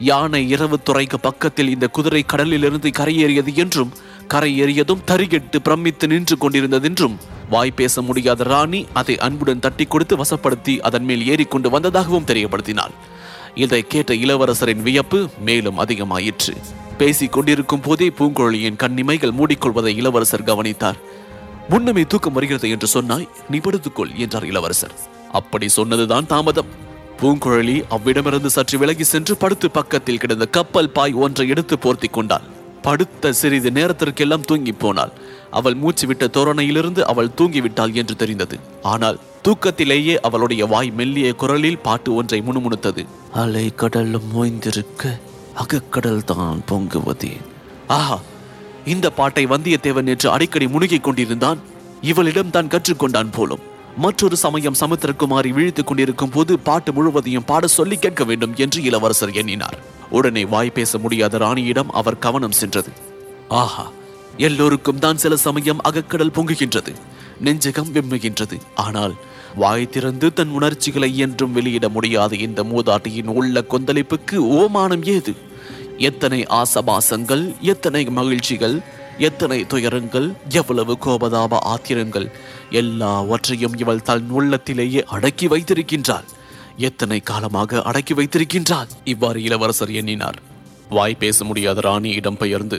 யானை 0.01 0.41
இரவு 0.49 0.77
துறைக்கு 0.83 1.19
பக்கத்தில் 1.21 1.73
இந்த 1.75 1.87
குதிரை 1.89 2.23
கடலிலிருந்து 2.27 2.91
கரையேறியது 2.91 3.53
என்றும் 3.55 3.93
கரையேறியதும் 4.35 5.05
தறிகெட்டு 5.11 5.59
பிரமித்து 5.59 6.07
நின்று 6.07 6.37
கொண்டிருந்ததென்றும் 6.37 7.17
வாய் 7.49 7.71
பேச 7.71 8.03
முடியாத 8.03 8.45
ராணி 8.45 8.87
அதை 8.93 9.19
அன்புடன் 9.19 9.59
தட்டி 9.59 9.85
கொடுத்து 9.85 10.17
வசப்படுத்தி 10.17 10.79
அதன் 10.79 11.05
மேல் 11.05 11.27
ஏறிக்கொண்டு 11.27 11.71
வந்ததாகவும் 11.71 12.27
தெரியப்படுத்தினாள். 12.27 12.95
இதை 13.55 13.83
கேட்ட 13.83 14.15
இளவரசரின் 14.15 14.83
வியப்பு 14.83 15.29
மேலும் 15.41 15.79
அதிகமாயிற்று. 15.79 16.55
பேசிக் 16.99 17.33
கொண்டிருக்கும் 17.33 17.81
போதே 17.81 18.09
பூங்குழலியின் 18.09 18.77
கண்ணிமைகள் 18.77 19.31
மூடிக்கொள்வதை 19.31 19.97
இளவரசர் 19.97 20.43
கவனித்தார். 20.43 20.99
முன்னமே 21.69 22.05
தூக்கம் 22.05 22.33
வருகிறது 22.33 22.71
என்று 22.71 22.87
சொன்னாய் 22.87 23.29
நீ 23.51 23.59
படுத்துக்கொள் 23.59 24.15
என்றார் 24.15 24.45
இளவரசர். 24.45 24.95
அப்படி 25.33 25.69
சொன்னதுதான் 25.69 26.27
தாமதம். 26.27 26.71
பூங்குழலி 27.21 27.77
அவ்விடமிருந்து 27.91 28.47
சற்று 28.47 28.79
விலகி 28.79 29.05
சென்று 29.05 29.37
படுத்து 29.37 29.71
பக்கத்தில் 29.71 30.19
கிடந்த 30.19 30.47
கப்பல் 30.47 30.91
பாய் 30.91 31.13
ஒன்றை 31.13 31.49
எடுத்து 31.49 31.79
போர்த்தி 31.79 32.09
கொண்டாள். 32.11 32.47
படுத்த 32.83 33.33
சிறிது 33.33 33.71
நேரத்திற்கெல்லாம் 33.71 34.41
தூங்கி 34.41 34.73
போனாள். 34.73 35.13
அவள் 35.51 35.75
மூச்சு 35.75 36.07
விட்ட 36.07 36.27
தோரணையிலிருந்து 36.27 37.01
அவள் 37.01 37.31
தூங்கிவிட்டாள் 37.37 37.93
என்று 37.93 38.17
தெரிந்தது. 38.17 38.59
ஆனால் 38.83 39.19
தூக்கத்திலேயே 39.49 40.17
அவளுடைய 40.17 40.67
வாய் 40.67 40.91
மெல்லிய 40.91 41.35
குரலில் 41.35 41.79
பாட்டு 41.79 42.15
ஒன்றை 42.15 42.41
முணுமுணுத்தது. 42.41 43.07
அலை 43.33 43.73
கடலும் 43.77 44.29
மோய்ந்திருக்க 44.35 45.21
அகக்கடல் 45.55 46.25
தான் 46.25 46.63
பொங்குவதே. 46.71 47.37
ஆஹா! 47.87 48.21
இந்த 48.85 49.11
பாட்டை 49.11 49.47
வந்தியத்தேவன் 49.47 50.03
நேற்று 50.03 50.31
அடிக்கடி 50.31 50.67
முழுகிக் 50.67 51.05
கொண்டிருந்தான். 51.05 51.59
இவளிடம் 52.03 52.51
தான் 52.51 52.69
கற்றுக்கொண்டான் 52.69 53.33
போலும். 53.33 53.61
மற்றொரு 53.97 54.37
சமயம் 54.37 54.75
சமுத்திரகுமாரி 54.81 55.53
விழித்துக் 55.53 55.87
கொண்டிருக்கும் 55.87 56.31
போது 56.31 56.59
பாட்டு 56.59 56.93
முழுவதையும் 56.93 57.45
பாட 57.45 57.67
சொல்லி 57.67 57.97
கேட்க 57.97 58.25
வேண்டும் 58.25 58.55
என்று 58.57 58.83
இளவரசர் 58.83 59.33
எண்ணினார். 59.33 59.79
உடனே 60.11 60.45
வாய் 60.45 60.71
பேச 60.71 60.99
முடியாத 60.99 61.39
ராணியிடம் 61.39 61.89
அவர் 61.91 62.19
கவனம் 62.19 62.51
சென்றது. 62.51 62.91
ஆஹா! 63.49 63.91
எல்லோருக்கும் 64.47 65.03
தான் 65.05 65.21
சில 65.23 65.37
சமயம் 65.37 65.81
அகக்கடல் 65.89 66.37
பொங்குகின்றது 66.37 66.93
நெஞ்சகம் 67.47 67.91
விம்முகின்றது. 67.95 68.57
ஆனால் 68.85 69.15
வாய் 69.63 69.91
திறந்து 69.95 70.27
தன் 70.39 70.53
உணர்ச்சிகளை 70.59 71.11
என்றும் 71.25 71.53
வெளியிட 71.53 71.87
முடியாத 71.89 72.33
இந்த 72.47 72.63
மூதாட்டியின் 72.63 73.31
உள்ள 73.39 73.65
கொந்தளிப்புக்கு 73.73 74.37
ஓமானம் 74.61 75.05
ஏது? 75.15 75.33
எத்தனை 76.09 76.41
ஆசபாசங்கள் 76.61 77.45
எத்தனை 77.73 78.03
மகிழ்ச்சிகள் 78.19 78.77
எத்தனை 79.29 79.59
துயரங்கள் 79.67 80.29
எவ்வளவு 80.59 80.95
கோபதாப 81.05 81.59
ஆத்திரங்கள் 81.73 82.29
எல்லாவற்றையும் 82.81 83.77
இவள் 83.77 84.05
தன் 84.09 84.29
உள்ளத்திலேயே 84.31 85.03
அடக்கி 85.15 85.47
வைத்திருக்கின்றாள். 85.49 86.29
எத்தனை 86.89 87.19
காலமாக 87.31 87.81
அடக்கி 87.83 88.15
வைத்திருக்கின்றாள்? 88.15 88.91
இவ்வாறு 89.05 89.41
இளவரசர் 89.43 89.93
எண்ணினார். 90.01 90.39
வாய் 90.97 91.21
பேச 91.25 91.45
முடியாத 91.45 91.81
ராணியிடம் 91.89 92.41
பெயர்ந்து 92.45 92.79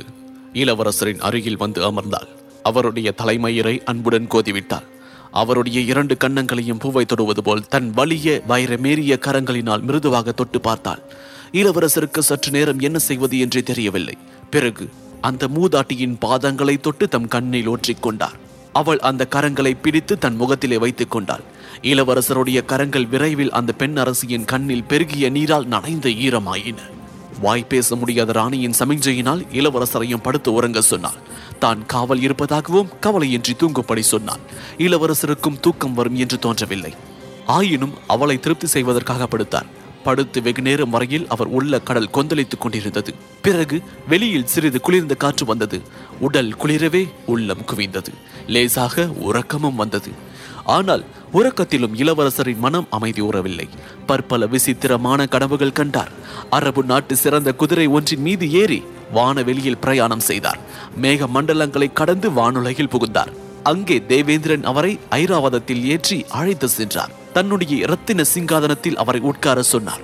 இளவரசரின் 0.54 1.20
அருகில் 1.20 1.58
வந்து 1.58 1.82
அமர்ந்தாள். 1.82 2.28
அவருடைய 2.64 3.14
தலைமயிரை 3.18 3.84
அன்புடன் 3.84 4.28
கோதிவிட்டாள். 4.28 4.88
அவருடைய 5.32 5.80
இரண்டு 5.80 6.18
கன்னங்களையும் 6.20 6.80
பூவை 6.80 7.06
தொடுவது 7.06 7.44
போல் 7.44 7.68
தன் 7.68 7.92
வலிய 7.92 8.42
வைரமேறிய 8.48 9.20
கரங்களினால் 9.20 9.82
மிருதுவாக 9.82 10.32
தொட்டு 10.32 10.62
பார்த்தாள். 10.62 11.04
இளவரசருக்கு 11.52 12.20
சற்று 12.20 12.52
நேரம் 12.52 12.80
என்ன 12.80 13.00
செய்வது 13.00 13.40
என்றே 13.40 13.62
தெரியவில்லை. 13.62 14.18
பிறகு 14.50 14.90
அந்த 15.22 15.48
மூதாட்டியின் 15.48 16.18
பாதங்களை 16.26 16.80
தொட்டு 16.80 17.08
தம் 17.08 17.28
கண்ணில் 17.28 17.68
ஒற்றிக் 17.68 18.02
கொண்டார் 18.02 18.38
அவள் 18.74 19.00
அந்த 19.00 19.28
கரங்களை 19.32 19.76
பிடித்து 19.82 20.18
தன் 20.18 20.36
முகத்திலே 20.36 20.78
வைத்துக் 20.78 21.12
கொண்டாள். 21.12 21.42
இளவரசருடைய 21.82 22.66
கரங்கள் 22.66 23.06
விரைவில் 23.06 23.52
அந்த 23.52 23.72
பெண் 23.72 23.98
அரசியின் 23.98 24.46
கண்ணில் 24.46 24.84
பெருகிய 24.84 25.30
நீரால் 25.30 25.66
நனைந்த 25.66 26.10
ஈரமாயின. 26.10 26.78
வாய் 27.42 27.66
பேச 27.68 27.96
முடியாத 27.96 28.32
ராணியின் 28.32 28.74
சமிஞ்சையினால் 28.80 29.46
இளவரசரையும் 29.54 30.24
படுத்து 30.24 30.54
உறங்க 30.54 30.82
சொன்னார் 30.82 31.28
தான் 31.60 31.86
காவல் 31.86 32.22
இருப்பதாகவும் 32.22 32.90
கவலையின்றி 33.02 33.54
தூங்கும்படி 33.54 34.00
சொன்னான். 34.00 34.40
இளவரசருக்கும் 34.78 35.60
தூக்கம் 35.60 35.94
வரும் 35.94 36.16
என்று 36.16 36.40
தோன்றவில்லை. 36.40 36.94
ஆயினும் 37.46 37.94
அவளை 38.08 38.40
திருப்தி 38.40 38.68
செய்வதற்காக 38.68 39.28
படுத்தார். 39.28 39.66
படுத்து 40.04 40.42
வெகு 40.42 40.62
நேரம் 40.62 40.90
வரையில் 40.90 41.28
அவர் 41.28 41.48
உள்ள 41.48 41.80
கடல் 41.80 42.10
கொந்தளித்துக் 42.10 42.62
கொண்டிருந்தது. 42.62 43.14
பிறகு 43.42 43.82
வெளியில் 44.08 44.46
சிறிது 44.46 44.82
குளிர்ந்த 44.82 45.16
காற்று 45.16 45.46
வந்தது. 45.46 45.82
உடல் 46.20 46.56
குளிரவே 46.56 47.10
உள்ளம் 47.26 47.66
குவிந்தது. 47.66 48.14
லேசாக 48.48 49.08
உறக்கமும் 49.08 49.76
வந்தது. 49.76 50.12
ஆனால் 50.78 51.04
உறக்கத்திலும் 51.38 51.98
இளவரசரின் 52.02 52.64
மனம் 52.66 52.88
அமைதி 52.98 53.22
உறவில்லை. 53.30 53.68
பற்பல 54.10 54.46
விசித்திரமான 54.54 55.26
கனவுகள் 55.34 55.78
கண்டார். 55.80 56.12
அரபு 56.58 56.82
நாட்டு 56.92 57.16
சிறந்த 57.24 57.50
குதிரை 57.62 57.88
ஒன்றின் 57.98 58.26
மீது 58.28 58.48
ஏறி 58.62 58.80
வானவெளியில் 59.18 59.82
பிரயாணம் 59.84 60.26
செய்தார். 60.30 60.60
மேக 61.04 61.28
மண்டலங்களை 61.36 61.90
கடந்து 62.00 62.30
வானுலகில் 62.40 62.92
புகுந்தார். 62.96 63.32
அங்கே 63.72 63.98
தேவேந்திரன் 64.12 64.68
அவரை 64.72 64.92
ஐராவதத்தில் 65.22 65.84
ஏற்றி 65.94 66.18
அழைத்து 66.40 66.68
சென்றார். 66.78 67.16
தன்னுடைய 67.34 67.74
இரத்தின 67.86 68.22
சிங்காதனத்தில் 68.34 69.00
அவரை 69.04 69.22
உட்கார 69.32 69.62
சொன்னார். 69.74 70.04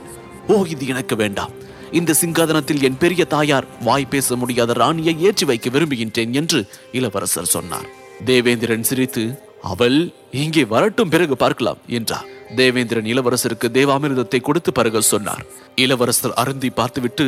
ஓ 0.54 0.58
இது 0.74 0.86
எனக்கு 0.94 1.16
வேண்டாம். 1.24 1.54
இந்த 2.00 2.16
சிங்காதனத்தில் 2.22 2.84
என் 2.88 3.02
பெரிய 3.04 3.24
தாயார் 3.34 3.68
வாய் 3.88 4.12
பேச 4.14 4.36
முடியாத 4.42 4.74
ராணியை 4.82 5.14
ஏற்றி 5.28 5.46
வைக்க 5.50 5.70
விரும்புகின்றேன் 5.76 6.34
என்று 6.42 6.60
இளவரசர் 7.00 7.54
சொன்னார். 7.56 7.88
தேவேந்திரன் 8.30 8.88
சிரித்து 8.90 9.24
அவள் 9.72 9.98
இங்கே 10.44 10.64
வரட்டும் 10.74 11.12
பிறகு 11.14 11.36
பார்க்கலாம் 11.44 11.80
என்றார் 11.98 12.30
தேவேந்திரன் 12.58 13.08
இளவரசருக்கு 13.12 13.68
தேவாமிர்தத்தை 13.78 14.40
கொடுத்து 14.48 14.72
பருக 14.78 15.00
சொன்னார். 15.12 15.44
இளவரசர் 15.84 16.36
அருந்தி 16.42 16.70
பார்த்துவிட்டு 16.80 17.26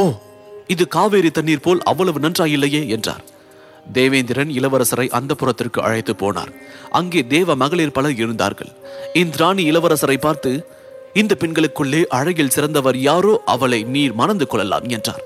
ஓ 0.00 0.02
இது 0.72 0.84
காவேரி 0.96 1.30
தண்ணீர் 1.36 1.64
போல் 1.66 1.84
அவ்வளவு 1.90 2.18
நன்றாயில்லையே 2.24 2.82
என்றார். 2.96 3.22
தேவேந்திரன் 3.96 4.50
இளவரசரை 4.58 5.06
அந்த 5.18 5.32
புறத்திற்கு 5.40 5.80
அழைத்து 5.86 6.12
போனார். 6.22 6.52
அங்கே 6.98 7.20
தேவ 7.34 7.54
மகளிர் 7.62 7.96
பலர் 7.96 8.20
இருந்தார்கள். 8.22 8.72
இந்திராணி 9.22 9.62
இளவரசரை 9.70 10.18
பார்த்து 10.26 10.52
இந்த 11.20 11.32
பெண்களுக்குள்ளே 11.40 12.02
அழகில் 12.18 12.54
சிறந்தவர் 12.56 12.98
யாரோ 13.08 13.32
அவளை 13.54 13.80
நீர் 13.94 14.14
மணந்து 14.20 14.46
கொள்ளலாம் 14.52 14.86
என்றார். 14.96 15.24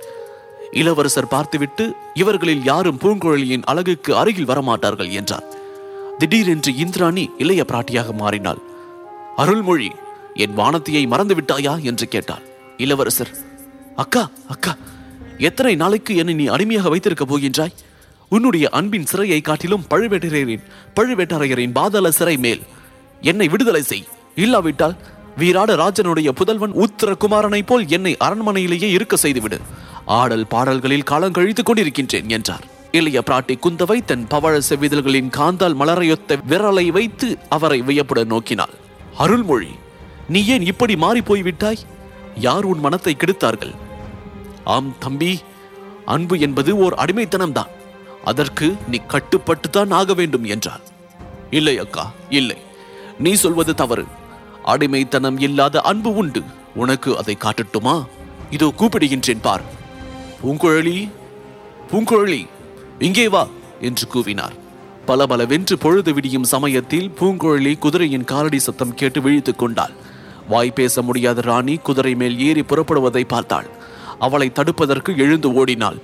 இளவரசர் 0.80 1.32
பார்த்துவிட்டு 1.34 1.84
இவர்களில் 2.22 2.64
யாரும் 2.70 3.00
பூங்குழலியின் 3.02 3.66
அழகுக்கு 3.72 4.12
அருகில் 4.22 4.50
வரமாட்டார்கள் 4.52 5.12
என்றார். 5.20 5.46
திடீரென்று 6.18 6.76
இந்திராணி 6.76 7.30
இளைய 7.38 7.64
பிராட்டியாக 7.68 8.12
மாறினாள். 8.12 8.58
அருள்மொழி 9.36 9.90
என் 10.34 10.58
வானத்தியை 10.58 11.06
மறந்து 11.06 11.34
விட்டாயா 11.34 11.82
என்று 11.82 12.08
கேட்டாள். 12.08 12.42
இளவரசர். 12.76 13.30
அக்கா 13.96 14.30
அக்கா 14.48 14.76
எத்தனை 15.38 15.74
நாளைக்கு 15.74 16.16
என்னை 16.16 16.34
நீ 16.34 16.46
அடிமையாக 16.46 16.88
வைத்திருக்க 16.88 17.24
போகின்றாய்? 17.24 17.74
உன்னுடைய 18.28 18.68
அன்பின் 18.68 19.06
சிறையை 19.12 19.40
காட்டிலும் 19.40 19.84
பழுவேட்டரையரின் 19.90 20.62
பழுவேட்டரையரின் 20.96 21.72
பாதாள 21.72 22.10
சிறை 22.10 22.36
மேல் 22.36 22.62
என்னை 23.20 23.48
விடுதலை 23.48 23.82
செய். 23.82 24.06
இல்லாவிட்டால் 24.34 24.96
வீராட 25.36 25.76
ராஜனுடைய 25.76 26.30
புதல்வன் 26.30 26.72
உத்தரகுமாரனை 26.72 27.62
போல் 27.66 27.88
என்னை 27.88 28.16
அரண்மனையிலேயே 28.24 28.90
இருக்க 28.90 29.16
செய்துவிடு. 29.16 29.60
ஆடல் 30.06 30.46
பாடல்களில் 30.46 31.02
காலம் 31.02 31.32
கழித்துக் 31.32 31.70
கொண்டிருக்கின்றேன் 31.70 32.26
என்றார். 32.26 32.74
இளைய 32.96 33.18
பிராட்டி 33.26 33.54
குந்தவை 33.64 33.98
தன் 34.04 34.26
பவழ 34.30 34.54
செவ்விதழ்களின் 34.68 35.30
காந்தால் 35.36 35.76
மலரையொத்த 35.80 36.38
விரலை 36.50 36.86
வைத்து 36.96 37.28
அவரை 37.48 37.78
வியப்புடன் 37.88 38.30
நோக்கினாள். 38.32 38.74
அருள்மொழி 39.16 39.72
நீ 40.28 40.40
ஏன் 40.46 40.64
இப்படி 40.70 40.94
மாறி 40.96 41.20
போய்விட்டாய் 41.20 41.84
யார் 42.46 42.64
உன் 42.64 42.80
மனத்தை 42.80 43.12
கெடுத்தார்கள்? 43.18 43.74
ஆம் 44.74 44.90
தம்பி 44.98 45.32
அன்பு 46.14 46.34
என்பது 46.38 46.70
ஓர் 46.84 46.94
அடிமைத்தனம்தான். 47.04 47.72
அதற்கு 48.24 48.66
நீ 48.90 48.98
கட்டுப்பட்டுத்தான் 49.08 49.92
ஆக 49.98 50.14
வேண்டும் 50.14 50.46
என்றார் 50.54 50.84
இல்லை 51.50 51.74
அக்கா 51.84 52.04
இல்லை. 52.38 52.58
நீ 53.18 53.32
சொல்வது 53.42 53.74
தவறு. 53.74 54.04
அடிமைத்தனம் 54.72 55.38
இல்லாத 55.38 55.80
அன்பு 55.90 56.10
உண்டு. 56.22 56.42
உனக்கு 56.74 57.10
அதை 57.20 57.34
காட்டட்டுமா? 57.38 57.96
இதோ 58.50 58.68
கூப்பிடுகின்றேன் 58.78 59.44
பார். 59.46 59.64
பூங்குழலி 60.42 60.98
பூங்குழலி. 61.90 62.42
இங்கே 62.98 63.28
வா 63.28 63.46
என்று 63.80 64.08
கூவினார். 64.14 64.54
பலபலவென்று 65.06 65.74
பொழுது 65.78 66.14
விடியும் 66.14 66.44
சமயத்தில் 66.44 67.10
பூங்குழலி 67.20 67.78
குதிரையின் 67.78 68.24
காலடி 68.24 68.58
சத்தம் 68.58 68.94
கேட்டு 68.94 69.20
விழித்துக் 69.20 69.58
கொண்டாள். 69.58 69.92
வாய் 70.48 70.70
பேச 70.70 71.02
முடியாத 71.02 71.40
ராணி 71.40 71.76
குதிரை 71.76 72.14
மேல் 72.14 72.40
ஏறி 72.40 72.60
புறப்படுவதை 72.60 73.24
பார்த்தாள். 73.24 73.66
அவளை 74.18 74.52
தடுப்பதற்கு 74.54 75.16
எழுந்து 75.16 75.52
ஓடினாள். 75.52 75.96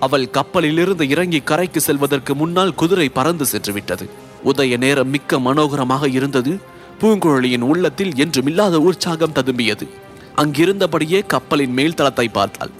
அவள் 0.00 0.30
கப்பலிலிருந்து 0.30 1.08
இறங்கி 1.08 1.40
கரைக்கு 1.40 1.80
செல்வதற்கு 1.80 2.34
முன்னால் 2.34 2.74
குதிரை 2.74 3.08
பறந்து 3.08 3.46
சென்று 3.46 3.72
விட்டது 3.72 4.10
உதய 4.44 4.76
நேரம் 4.76 5.08
மிக்க 5.08 5.38
மனோகரமாக 5.38 6.08
இருந்தது. 6.08 6.58
பூங்குழலியின் 7.00 7.60
உள்ளத்தில் 7.60 8.10
என்றுமில்லாத 8.10 8.74
உற்சாகம் 8.74 9.32
ததும்பியது. 9.32 9.88
அங்கிருந்தபடியே 10.36 11.26
கப்பலின் 11.26 11.72
மேல் 11.72 11.94
தளத்தை 11.94 12.28
பார்த்தாள். 12.28 12.70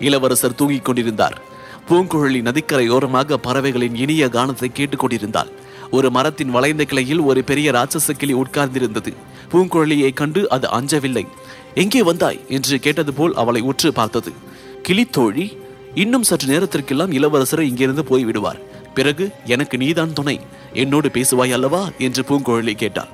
இளவரசர் 0.00 0.54
தூங்கிக் 0.54 0.84
கொண்டிருந்தார். 0.84 1.47
பூங்குழலி 1.88 2.40
நதிக்கரையோரமாக 2.42 3.34
பறவைகளின் 3.34 3.94
இனிய 3.94 4.26
கானத்தை 4.26 4.68
கேட்டுக்கொண்டிருந்தாள். 4.74 5.50
ஒரு 5.90 6.10
மரத்தின் 6.10 6.50
வளைந்த 6.50 6.84
கிளையில் 6.84 7.20
ஒரு 7.20 7.44
பெரிய 7.44 7.70
ராட்சச 7.70 8.12
கிளி 8.12 8.34
உட்கார்ந்திருந்தது. 8.34 9.14
பூங்குழலியை 9.52 10.12
கண்டு 10.12 10.48
அது 10.48 10.68
அஞ்சவில்லை. 10.68 11.26
எங்கே 11.74 12.02
வந்தாய்? 12.02 12.40
என்று 12.48 12.78
கேட்டது 12.78 13.14
போல் 13.14 13.34
அவளை 13.34 13.60
உற்று 13.60 13.92
பார்த்தது. 13.92 14.32
கிளித்தோழி 14.88 15.58
இன்னும் 15.94 16.22
சற்று 16.22 16.48
நேரத்திற்கெல்லாம் 16.48 17.12
இளவரசரை 17.12 17.60
இங்கிருந்து 17.60 18.02
போய்விடுவார். 18.02 18.60
பிறகு 18.94 19.30
எனக்கு 19.44 19.76
நீதான் 19.76 20.12
துணை. 20.12 20.40
என்னோடு 20.72 21.08
பேசுவாய் 21.08 21.52
அல்லவா? 21.52 21.90
என்று 21.98 22.22
பூங்குழலி 22.22 22.74
கேட்டாள். 22.74 23.08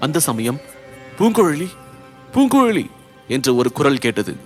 அந்த 0.00 0.18
சமயம் 0.18 0.60
பூங்குழலி 1.18 1.68
பூங்குழலி 2.34 2.86
என்று 3.28 3.56
ஒரு 3.56 3.72
குரல் 3.72 3.98
கேட்டது. 3.98 4.36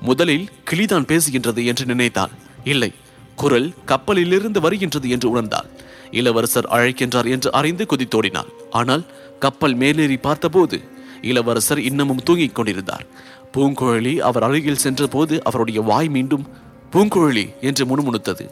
முதலில் 0.00 0.48
கிளிதான் 0.70 1.08
பேசுகின்றது 1.08 1.64
என்று 1.64 1.86
நினைத்தாள். 1.86 2.30
இல்லை 2.64 2.92
குரல் 3.36 3.74
கப்பலிலிருந்து 3.86 4.60
வருகின்றது 4.60 5.08
என்று 5.08 5.28
உணர்ந்தாள். 5.30 5.68
இளவரசர் 6.10 6.68
அழைக்கின்றார் 6.70 7.30
என்று 7.30 7.52
அறிந்து 7.52 7.86
குதித்தோடினாள். 7.90 8.50
ஆனால் 8.70 9.04
கப்பல் 9.38 9.74
மேலேறி 9.74 10.16
பார்த்தபோது 10.16 10.80
இளவரசர் 11.22 11.80
இன்னமும் 11.80 12.22
தூங்கிக் 12.22 12.54
கொண்டிருந்தார். 12.54 13.06
பூங்குழலி 13.52 14.16
அவர் 14.18 14.42
அருகில் 14.42 14.82
சென்றபோது 14.84 15.44
அவருடைய 15.44 15.80
வாய் 15.80 16.08
மீண்டும் 16.08 16.44
பூங்குழலி 16.92 17.60
என்று 17.60 17.84
முணுமுணுத்தது. 17.84 18.50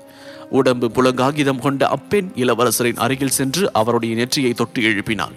உடம்பு 0.50 0.90
புலங்காகிதம் 0.94 1.58
கொண்ட 1.58 1.88
அப்பெண் 1.88 2.32
இளவரசரின் 2.36 2.96
அருகில் 2.96 3.36
சென்று 3.38 3.72
அவருடைய 3.72 4.14
நெற்றியை 4.14 4.52
தொட்டு 4.52 4.82
எழுப்பினாள். 4.82 5.32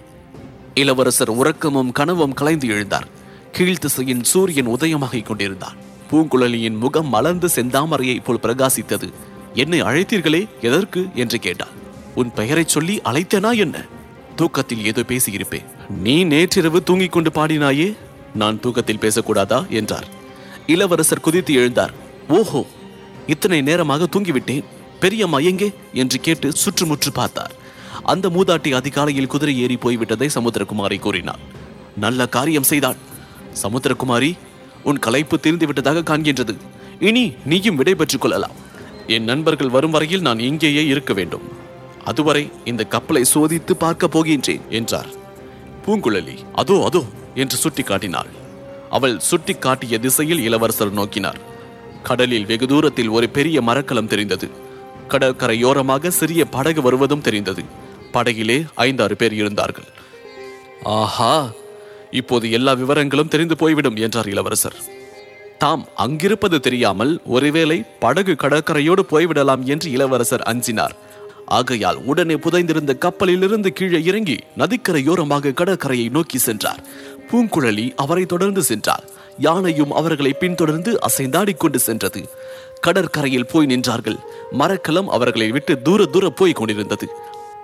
இளவரசர் 0.74 1.30
உறக்கமும் 1.30 1.92
கனவும் 1.92 2.34
கலைந்து 2.34 2.68
எழுந்தார். 2.68 3.06
கீழ்த்திசையின் 3.52 4.22
சூரியன் 4.22 4.68
உதயமாகிக் 4.68 5.22
கொண்டிருந்தான். 5.22 5.76
பூங்குழலியின் 6.10 6.78
முகம் 6.78 7.08
மலர்ந்து 7.08 7.48
செந்தாமரையைப் 7.54 8.24
போல் 8.24 8.42
பிரகாசித்தது. 8.42 9.08
என்னை 9.56 9.82
அழைத்தீர்களே 9.82 10.48
எதற்கு 10.60 11.08
என்று 11.14 11.38
கேட்டாள். 11.38 11.74
உன் 12.14 12.32
பெயரைச் 12.32 12.68
சொல்லி 12.68 13.00
அழைத்தனா 13.04 13.56
என்ன? 13.56 13.84
தூக்கத்தில் 14.36 14.84
ஏதோ 14.84 15.02
பேசியிருப்பேன். 15.02 15.64
நீ 15.88 16.24
நேற்றிரவு 16.24 16.82
தூங்கிக் 16.82 17.12
கொண்டு 17.12 17.30
பாடினாயே? 17.30 17.96
நான் 18.34 18.60
தூக்கத்தில் 18.60 18.98
பேசக்கூடாதா? 18.98 19.68
என்றார். 19.68 20.06
இளவரசர் 20.66 21.20
குதித்து 21.20 21.54
எழுந்தார். 21.54 21.92
ஓஹோ 22.28 22.66
இத்தனை 23.26 23.62
நேரமாக 23.62 24.06
தூங்கிவிட்டேன். 24.16 24.64
பெரியம்மா 25.00 25.38
எங்கே? 25.38 25.72
என்று 25.92 26.20
கேட்டு 26.20 26.52
சுற்றுமுற்று 26.52 27.10
பார்த்தார். 27.12 27.52
அந்த 28.02 28.28
மூதாட்டி 28.28 28.74
அதிகாலையில் 28.74 29.26
குதிரை 29.26 29.60
ஏறி 29.60 29.74
போய்விட்டதை 29.74 30.28
சமுத்திரகுமாரி 30.34 30.98
கூறினார் 30.98 31.38
நல்ல 31.96 32.26
காரியம் 32.26 32.62
செய்தாள். 32.62 32.96
சமுத்திரகுமாரி 33.62 34.36
உன் 34.82 34.98
களைப்பு 34.98 35.40
தீர்ந்து 35.40 35.66
விட்டதாக 35.66 36.02
காண்கின்றது. 36.02 36.56
இனி 37.00 37.32
நீயும் 37.44 37.76
விடை 37.76 37.94
பெற்றுக் 37.94 38.20
கொள்ளலாம். 38.20 38.64
என் 39.06 39.24
நண்பர்கள் 39.24 39.68
வரும் 39.68 39.90
வரையில் 39.90 40.20
நான் 40.20 40.38
இங்கேயே 40.38 40.86
இருக்க 40.86 41.12
வேண்டும். 41.12 41.42
அதுவரை 42.04 42.50
இந்த 42.64 42.84
கப்பலை 42.84 43.24
சோதித்து 43.34 43.72
பார்க்க 43.76 44.06
போகின்றேன் 44.06 44.60
என்றார். 44.70 45.10
பூங்குழலி 45.86 46.38
அதோ 46.52 46.84
அதோ 46.84 47.04
என்று 47.34 47.56
சுட்டி 47.56 47.82
காட்டினாள் 47.82 48.28
அவள் 48.90 49.18
சுட்டி 49.18 49.54
காட்டிய 49.54 49.98
திசையில் 49.98 50.40
இளவரசர் 50.40 50.92
நோக்கினார். 50.92 51.40
கடலில் 52.02 52.44
வெகு 52.44 52.66
தூரத்தில் 52.66 53.08
ஒரு 53.08 53.28
பெரிய 53.28 53.62
மரக்கலம் 53.62 54.06
தெரிந்தது. 54.06 54.48
கடற்கரையோரமாக 55.08 56.08
சிறிய 56.08 56.44
படகு 56.44 56.82
வருவதும் 56.82 57.20
தெரிந்தது. 57.20 57.62
படகிலே 58.12 58.66
ஐந்தாறு 58.74 59.16
பேர் 59.16 59.32
இருந்தார்கள். 59.32 59.84
ஆஹா! 60.84 61.52
இப்போது 62.10 62.50
எல்லா 62.50 62.72
விவரங்களும் 62.72 63.28
தெரிந்து 63.28 63.56
போய்விடும் 63.56 63.96
என்றார் 63.96 64.28
இளவரசர். 64.28 64.95
தாம் 65.58 65.84
அங்கிருப்பது 65.96 66.60
தெரியாமல் 66.60 67.20
ஒருவேளை 67.26 67.82
படகு 68.00 68.32
கடற்கரையோடு 68.32 69.02
போய்விடலாம் 69.10 69.62
என்று 69.64 69.90
இளவரசர் 69.90 70.42
அஞ்சினார். 70.46 70.94
ஆகையால் 71.46 71.96
உடனே 72.04 72.34
புதைந்திருந்த 72.34 72.98
கப்பலிலிருந்து 72.98 73.72
கீழே 73.72 74.02
இறங்கி 74.02 74.36
நதிக்கரையோரமாக 74.58 75.54
கடற்கரையை 75.54 76.08
நோக்கி 76.08 76.38
சென்றார். 76.38 76.82
பூங்குழலி 77.28 77.94
அவரை 77.96 78.26
தொடர்ந்து 78.26 78.62
சென்றார் 78.62 79.04
யானையும் 79.38 79.92
அவர்களை 79.92 80.32
பின்தொடர்ந்து 80.32 80.98
அசைந்தாடிக்கொண்டு 81.08 81.76
சென்றது. 81.76 82.28
கடற்கரையில் 82.80 83.46
போய் 83.46 83.66
நின்றார்கள். 83.66 84.18
மரக்கலம் 84.50 85.08
அவர்களை 85.08 85.50
விட்டு 85.50 85.82
தூர 85.82 86.04
தூர 86.04 86.28
போய் 86.30 86.52
கொண்டிருந்தது. 86.52 87.08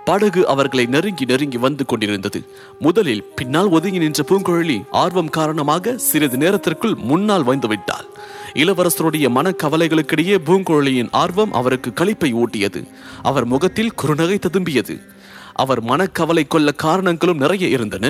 படகு 0.05 0.47
அவர்களை 0.47 0.85
நெருங்கி 0.85 1.25
நெருங்கி 1.25 1.57
வந்து 1.57 1.85
கொண்டிருந்தது. 1.85 2.43
முதலில் 2.79 3.23
பின்னால் 3.35 3.67
ஒதுங்கி 3.67 3.97
நின்ற 3.97 4.23
பூங்குழலி 4.27 4.83
ஆர்வம் 4.91 5.29
காரணமாக 5.29 5.97
சிறிது 5.97 6.37
நேரத்திற்குள் 6.37 6.95
முன்னால் 6.95 7.43
வந்து 7.43 7.67
விட்டாள். 7.67 8.05
இளவரசருடைய 8.53 9.29
மனக்கவலைகளுக்கிடையே 9.29 10.37
பூங்குழலியின் 10.45 11.07
ஆர்வம் 11.11 11.53
அவருக்கு 11.53 11.91
களிப்பை 11.95 12.33
ஊட்டியது. 12.33 12.87
அவர் 13.23 13.45
முகத்தில் 13.45 13.93
குறுநகை 14.01 14.37
ததும்பியது. 14.39 15.12
அவர் 15.53 15.81
மனக்கவலை 15.83 16.43
கொள்ள 16.47 16.71
காரணங்களும் 16.71 17.37
நிறைய 17.37 17.67
இருந்தன. 17.67 18.05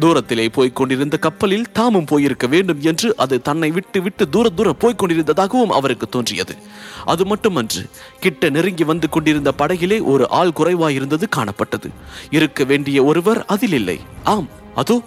தூரத்திலே 0.00 0.48
போய்க் 0.56 0.74
கொண்டிருந்த 0.74 1.16
கப்பலில் 1.16 1.66
தாமும் 1.72 2.04
போயிருக்க 2.04 2.46
வேண்டும் 2.46 2.80
என்று 2.80 3.16
அது 3.16 3.42
தன்னை 3.42 3.70
விட்டு 3.70 4.02
விட்டு 4.02 4.28
தூர 4.28 4.48
தூர 4.48 4.72
போய்க் 4.72 5.00
கொண்டிருந்ததாகவும் 5.00 5.74
அவருக்கு 5.78 6.08
தோன்றியது. 6.08 6.56
அது 7.04 7.24
மட்டுமன்று 7.26 7.82
கிட்ட 8.20 8.50
நெருங்கி 8.50 8.84
வந்து 8.84 9.08
கொண்டிருந்த 9.08 9.52
படகிலே 9.58 9.98
ஒரு 10.02 10.26
ஆள் 10.40 10.56
குறைவாயிருந்தது 10.56 11.28
காணப்பட்டது. 11.36 11.90
இருக்க 12.30 12.64
வேண்டிய 12.64 13.04
ஒருவர் 13.04 13.44
அதில் 13.46 13.72
இல்லை. 13.72 13.98
ஆம் 14.24 14.48
அதோ 14.74 14.98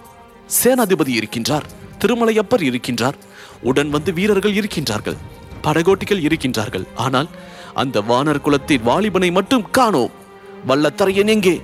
சேனாதிபதி 0.62 1.12
இருக்கின்றார் 1.20 1.68
திருமலையப்பர் 1.98 2.64
இருக்கின்றார் 2.70 3.18
உடன் 3.62 3.90
வந்து 3.90 4.12
வீரர்கள் 4.12 4.58
இருக்கின்றார்கள் 4.60 5.20
படகோட்டிகள் 5.62 6.24
இருக்கின்றார்கள். 6.28 6.86
ஆனால் 6.94 7.28
அந்த 7.74 8.00
வானர் 8.00 8.40
குலத்தின் 8.40 8.86
வாலிபனை 8.86 9.28
மட்டும் 9.32 9.70
காணோம். 9.70 10.10
வல்லத்தரையன் 10.68 11.30
எங்கே? 11.34 11.54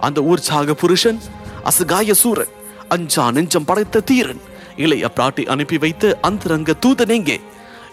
அந்த 0.00 0.22
உற்சாக 0.22 0.74
புருஷன் 0.74 1.20
அசகாய 1.64 2.12
சூரன் 2.12 2.52
அஞ்சா 2.88 3.30
நெஞ்சம் 3.30 3.64
படைத்த 3.64 4.00
தீரன் 4.00 4.40
இளைய 4.76 5.10
பிராட்டி 5.16 5.44
அனுப்பி 5.44 5.78
வைத்த 5.78 6.18
அந்தரங்க 6.20 6.74
தூதனேங்கே 6.86 7.40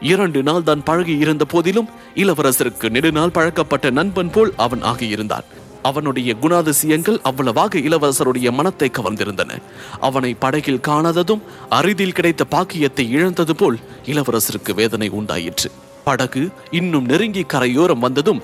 இரண்டு 0.01 0.43
நாள் 0.43 0.63
தான் 0.63 0.83
பழகி 0.83 1.17
இருந்த 1.17 1.45
போதிலும் 1.45 1.89
இளவரசருக்கு 2.15 2.89
நெடுநாள் 2.89 3.31
பழக்கப்பட்ட 3.31 3.89
நண்பன் 3.89 4.29
போல் 4.29 4.53
அவன் 4.55 4.81
ஆகியிருந்தான். 4.81 5.43
அவனுடைய 5.83 6.35
குணாதிசயங்கள் 6.41 7.21
அவ்வளவாக 7.21 7.79
இளவரசருடைய 7.79 8.51
மனத்தை 8.51 8.91
கவர்ந்திருந்தன. 8.93 9.61
அவனை 9.99 10.33
படகில் 10.33 10.83
காணாததும் 10.87 11.41
அரிதில் 11.69 12.11
கிடைத்த 12.11 12.43
பாக்கியத்தை 12.43 13.11
இழந்தது 13.11 13.55
போல் 13.55 13.79
இளவரசருக்கு 14.05 14.73
வேதனை 14.73 15.09
உண்டாயிற்று. 15.09 15.71
படகு 16.03 16.43
இன்னும் 16.79 17.05
நெருங்கி 17.11 17.43
கரையோரம் 17.53 18.03
வந்ததும் 18.05 18.41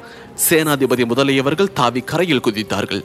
சேனாதிபதி 0.50 1.04
முதலியவர்கள் 1.12 1.74
தாவி 1.80 2.02
கரையில் 2.12 2.46
குதித்தார்கள். 2.46 3.04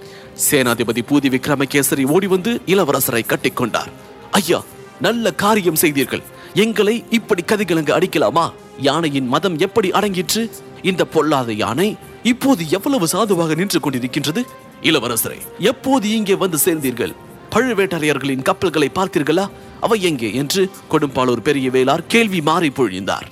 சேனாதிபதி 0.50 1.02
பூதி 1.08 1.28
விக்ரமகேசரி 1.34 2.04
ஓடி 2.14 2.26
வந்து 2.26 2.52
இளவரசரை 2.66 3.22
கட்டிக்கொண்டார் 3.32 3.90
ஐயா 4.30 4.60
நல்ல 5.00 5.32
காரியம் 5.32 5.80
செய்தீர்கள். 5.82 6.22
எங்களை 6.64 7.04
இப்படி 7.10 7.42
கதிகலங்கு 7.42 7.92
அடிக்கலாமா? 7.98 8.46
யானையின் 8.88 9.28
மதம் 9.34 9.58
எப்படி 9.58 9.90
அடங்கிற்று? 9.90 10.42
இந்த 10.82 11.02
பொல்லாத 11.04 11.52
யானை 11.52 11.88
இப்போது 12.32 12.62
எவ்வளவு 12.70 13.06
சாதுவாக 13.06 13.54
நின்று 13.54 13.80
கொண்டிருக்கின்றது? 13.80 14.42
இளவரசரை 14.82 15.40
எப்போது 15.58 16.06
இங்கே 16.18 16.34
வந்து 16.34 16.58
சேர்ந்தீர்கள்? 16.64 17.14
பழுவேட்டரையர்களின் 17.54 18.46
கப்பல்களை 18.48 18.90
பார்த்தீர்களா? 18.94 19.44
அவை 19.80 19.98
எங்கே? 20.02 20.30
என்று 20.34 20.62
கொடும்பாளூர் 20.92 21.46
பெரிய 21.48 21.70
வேளார் 21.70 22.06
கேள்வி 22.06 22.40
மாறி 22.40 22.68
பொழிந்தார். 22.68 23.28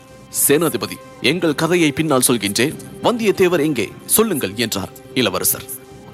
சேனாதிபதி 0.46 0.96
எங்கள் 1.22 1.54
கதையை 1.54 1.92
பின்னால் 1.92 2.22
சொல்கின்றேன். 2.26 2.74
வந்தியத்தேவர் 3.02 3.60
எங்கே? 3.60 3.92
சொல்லுங்கள் 4.06 4.52
என்றார் 4.56 4.88
இளவரசர். 5.14 5.64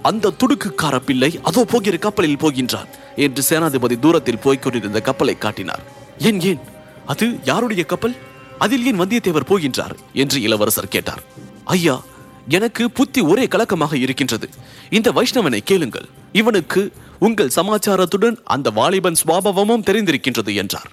அந்த 0.03 0.33
துடுக்குக்கார 0.39 0.99
பிள்ளை 0.99 1.39
அதோ 1.43 1.65
போகிற 1.65 1.97
கப்பலில் 1.97 2.37
போகின்றார் 2.37 2.89
என்று 3.17 3.43
சேனாதிபதி 3.49 3.99
தூரத்தில் 3.99 4.39
போய்க் 4.39 4.63
கொண்டிருந்த 4.63 5.01
கப்பலை 5.01 5.39
காட்டினார். 5.39 5.83
ஏன் 6.19 6.41
ஏன்? 6.41 6.59
அது 7.07 7.39
யாருடைய 7.45 7.85
கப்பல்? 7.85 8.17
அதில் 8.59 8.87
ஏன் 8.87 9.01
வந்தியத்தேவர் 9.01 9.49
போகின்றார்? 9.49 9.97
என்று 10.13 10.43
இளவரசர் 10.43 10.89
கேட்டார். 10.89 11.23
ஐயா 11.65 12.03
எனக்கு 12.49 12.91
புத்தி 12.91 13.21
ஒரே 13.21 13.47
கலக்கமாக 13.47 13.97
இருக்கின்றது. 13.97 14.49
இந்த 14.91 15.13
வைஷ்ணவனை 15.13 15.59
கேளுங்கள். 15.65 16.09
இவனுக்கு 16.33 16.93
உங்கள் 17.19 17.55
சமாச்சாரத்துடன் 17.57 18.37
அந்த 18.45 18.71
வாலிபன் 18.71 19.17
சுவாபவமும் 19.27 19.85
தெரிந்திருக்கின்றது 19.87 20.55
என்றார். 20.55 20.91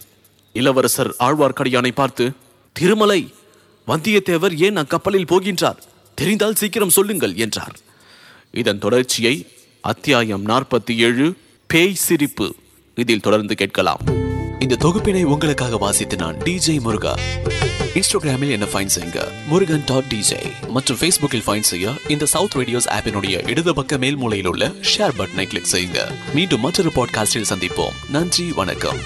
இளவரசர் 0.54 1.16
ஆழ்வார்க்கடியானை 1.20 1.92
பார்த்து 1.92 2.32
திருமலை 2.72 3.34
வந்தியத்தேவர் 3.88 4.58
ஏன் 4.58 4.78
அக்கப்பலில் 4.78 5.26
போகின்றார்? 5.26 5.78
தெரிந்தால் 6.16 6.56
சீக்கிரம் 6.56 6.90
சொல்லுங்கள் 6.90 7.36
என்றார். 7.36 7.76
இதன் 8.52 8.80
தொடர்ச்சியை 8.80 9.48
அத்தியாயம் 9.82 10.48
நாற்பத்தி 10.48 10.96
ஏழு 10.96 11.34
பேய் 11.68 11.94
சிரிப்பு 11.94 12.56
இதில் 12.96 13.20
தொடர்ந்து 13.20 13.56
கேட்கலாம். 13.56 14.00
இந்த 14.60 14.76
தொகுப்பினை 14.80 15.24
உங்களுக்காக 15.24 15.78
வாசித்து 15.78 16.16
நான் 16.16 16.36
டிஜே 16.36 16.80
முருகா. 16.80 17.20
இன்ஸ்டாகிராமில் 17.94 18.52
என்ன 18.52 18.66
ஃபைன் 18.66 18.90
செய்யுங்க. 19.00 19.28
முருகன் 19.48 19.84
டாட் 19.86 20.14
டிஜே 20.14 20.68
மற்றும் 20.70 20.98
ஃபேஸ்புக்கில் 20.98 21.44
ஃபைன் 21.48 21.60
செய்ய 21.60 21.94
இந்த 22.08 22.26
சவுத் 22.26 22.56
ரேடியோஸ் 22.56 22.88
ஆப்பினுடைய 22.88 23.48
இடது 23.48 23.76
பக்க 23.76 23.98
மேல் 23.98 24.16
மூலையில் 24.16 24.48
உள்ள 24.48 24.68
ஷேர் 24.68 25.12
பட்டனை 25.18 25.46
கிளிக் 25.46 25.68
செய்யுங்க. 25.72 26.00
மீண்டும் 26.34 26.62
மற்றொரு 26.62 26.92
பாட்காஸ்டில் 26.96 27.46
சந்திப்போம். 27.50 28.10
நன்றி 28.10 28.52
வணக்கம். 28.52 28.98